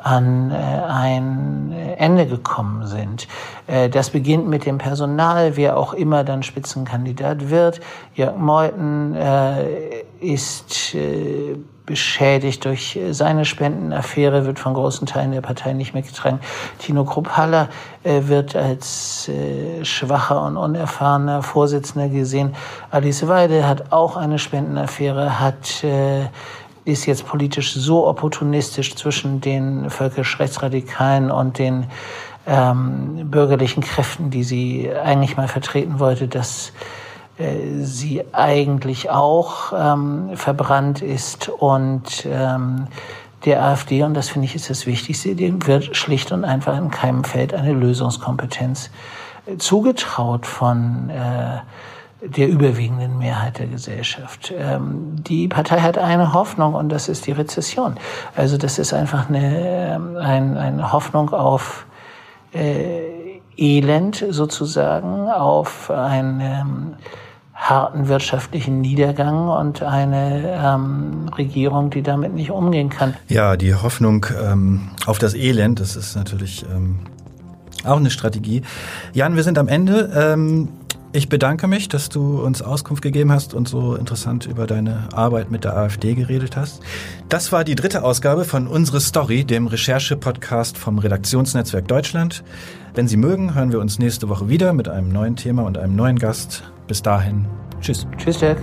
an 0.01 0.51
äh, 0.51 0.55
ein 0.55 1.72
Ende 1.96 2.27
gekommen 2.27 2.87
sind. 2.87 3.27
Äh, 3.66 3.88
das 3.88 4.11
beginnt 4.11 4.48
mit 4.48 4.64
dem 4.64 4.79
Personal, 4.79 5.57
wer 5.57 5.77
auch 5.77 5.92
immer 5.92 6.24
dann 6.24 6.42
Spitzenkandidat 6.42 7.51
wird. 7.51 7.81
Jörg 8.14 8.37
Meuthen 8.37 9.14
äh, 9.14 10.05
ist 10.20 10.96
beschädigt 11.88 12.66
durch 12.66 12.98
seine 13.11 13.46
Spendenaffäre, 13.46 14.44
wird 14.44 14.59
von 14.59 14.74
großen 14.74 15.07
Teilen 15.07 15.33
der 15.33 15.40
Partei 15.40 15.72
nicht 15.72 15.94
mehr 15.94 16.03
getragen. 16.03 16.38
Tino 16.79 17.05
Krupphaller 17.05 17.70
äh, 18.05 18.20
wird 18.24 18.55
als 18.55 19.29
äh, 19.29 19.85
schwacher 19.85 20.42
und 20.42 20.59
unerfahrener 20.59 21.42
Vorsitzender 21.42 22.09
gesehen. 22.09 22.55
Alice 22.90 23.27
Weide 23.27 23.66
hat 23.66 23.90
auch 23.90 24.16
eine 24.16 24.38
Spendenaffäre, 24.38 25.40
hat 25.40 25.83
äh, 25.83 26.27
ist 26.85 27.07
jetzt 27.07 27.27
politisch 27.27 27.72
so 27.72 28.07
opportunistisch 28.07 28.94
zwischen 28.94 29.40
den 29.40 29.90
völkisch 29.90 30.38
Rechtsradikalen 30.38 31.31
und 31.31 31.59
den 31.59 31.87
ähm, 32.46 33.31
bürgerlichen 33.31 33.83
Kräften, 33.83 34.31
die 34.31 34.42
sie 34.42 34.90
eigentlich 35.05 35.37
mal 35.37 35.48
vertreten 35.48 35.98
wollte, 35.98 36.29
dass 36.29 36.68
äh, 36.68 37.08
sie 37.83 38.24
eigentlich 38.33 39.11
auch 39.11 39.72
ähm, 39.77 40.37
verbrannt 40.37 41.03
ist 41.03 41.48
und 41.48 42.27
ähm, 42.27 42.88
der 43.44 43.62
AfD, 43.62 44.03
und 44.03 44.14
das 44.14 44.29
finde 44.29 44.46
ich 44.46 44.55
ist 44.55 44.68
das 44.68 44.87
Wichtigste, 44.87 45.35
dem 45.35 45.66
wird 45.66 45.96
schlicht 45.96 46.33
und 46.33 46.44
einfach 46.44 46.77
in 46.77 46.90
keinem 46.90 47.24
Feld 47.24 47.55
eine 47.55 47.72
Lösungskompetenz 47.72 48.90
äh, 49.46 49.57
zugetraut 49.57 50.46
von 50.46 51.11
äh, 51.11 51.59
der 52.20 52.48
überwiegenden 52.48 53.18
Mehrheit 53.18 53.61
der 53.61 53.68
Gesellschaft. 53.68 54.53
Ähm, 54.57 55.14
die 55.22 55.46
Partei 55.46 55.81
hat 55.81 55.98
eine 55.98 56.33
Hoffnung 56.33 56.74
und 56.74 56.88
das 56.88 57.09
ist 57.09 57.27
die 57.27 57.33
Rezession. 57.33 57.94
Also 58.35 58.59
das 58.59 58.79
ist 58.81 58.92
einfach 58.92 59.29
eine, 59.29 59.94
ähm, 59.94 60.16
eine, 60.16 60.59
eine 60.59 60.92
Hoffnung 60.92 61.33
auf 61.33 61.87
äh, 62.53 63.40
Elend 63.57 64.24
sozusagen, 64.31 65.29
auf 65.29 65.90
einen 65.90 66.40
ähm, 66.40 66.94
harten 67.59 68.09
wirtschaftlichen 68.09 68.81
Niedergang 68.81 69.49
und 69.49 69.83
eine 69.83 70.59
ähm, 70.62 71.29
Regierung, 71.37 71.90
die 71.90 72.03
damit 72.03 72.33
nicht 72.33 72.51
umgehen 72.51 72.88
kann. 72.88 73.14
Ja, 73.29 73.57
die 73.57 73.75
Hoffnung 73.75 74.25
ähm, 74.40 74.90
auf 75.07 75.18
das 75.18 75.35
Elend, 75.35 75.81
das 75.81 75.97
ist 75.97 76.14
natürlich 76.16 76.64
ähm, 76.73 77.01
auch 77.85 77.97
eine 77.97 78.11
Strategie. 78.11 78.62
Jan, 79.12 79.37
wir 79.37 79.42
sind 79.42 79.59
am 79.59 79.68
Ende. 79.68 80.11
Ähm, 80.14 80.68
ich 81.11 81.29
bedanke 81.29 81.66
mich, 81.66 81.88
dass 81.88 82.11
du 82.11 82.40
uns 82.42 82.62
Auskunft 82.62 83.03
gegeben 83.03 83.33
hast 83.33 83.55
und 83.55 83.66
so 83.66 83.97
interessant 83.97 84.47
über 84.47 84.66
deine 84.66 85.09
Arbeit 85.12 85.51
mit 85.51 85.64
der 85.64 85.77
AfD 85.77 86.14
geredet 86.14 86.57
hast. 86.57 86.81
Das 87.29 87.51
war 87.51 87.64
die 87.64 87.75
dritte 87.75 88.05
Ausgabe 88.05 88.44
von 88.44 88.66
Unsere 88.66 89.01
Story, 89.01 89.44
dem 89.44 89.66
Recherche-Podcast 89.66 90.79
vom 90.79 90.99
Redaktionsnetzwerk 90.99 91.88
Deutschland. 91.88 92.44
Wenn 92.94 93.09
Sie 93.09 93.16
mögen, 93.16 93.55
hören 93.55 93.73
wir 93.73 93.81
uns 93.81 93.99
nächste 93.99 94.29
Woche 94.29 94.49
wieder 94.49 94.73
mit 94.75 94.88
einem 94.88 95.09
neuen 95.09 95.35
Thema 95.35 95.62
und 95.62 95.77
einem 95.77 95.97
neuen 95.97 96.18
Gast. 96.18 96.62
Bis 96.88 97.03
dahin. 97.03 97.46
Tschüss. 97.81 98.07
Tschüss, 98.16 98.40
Jack. 98.40 98.57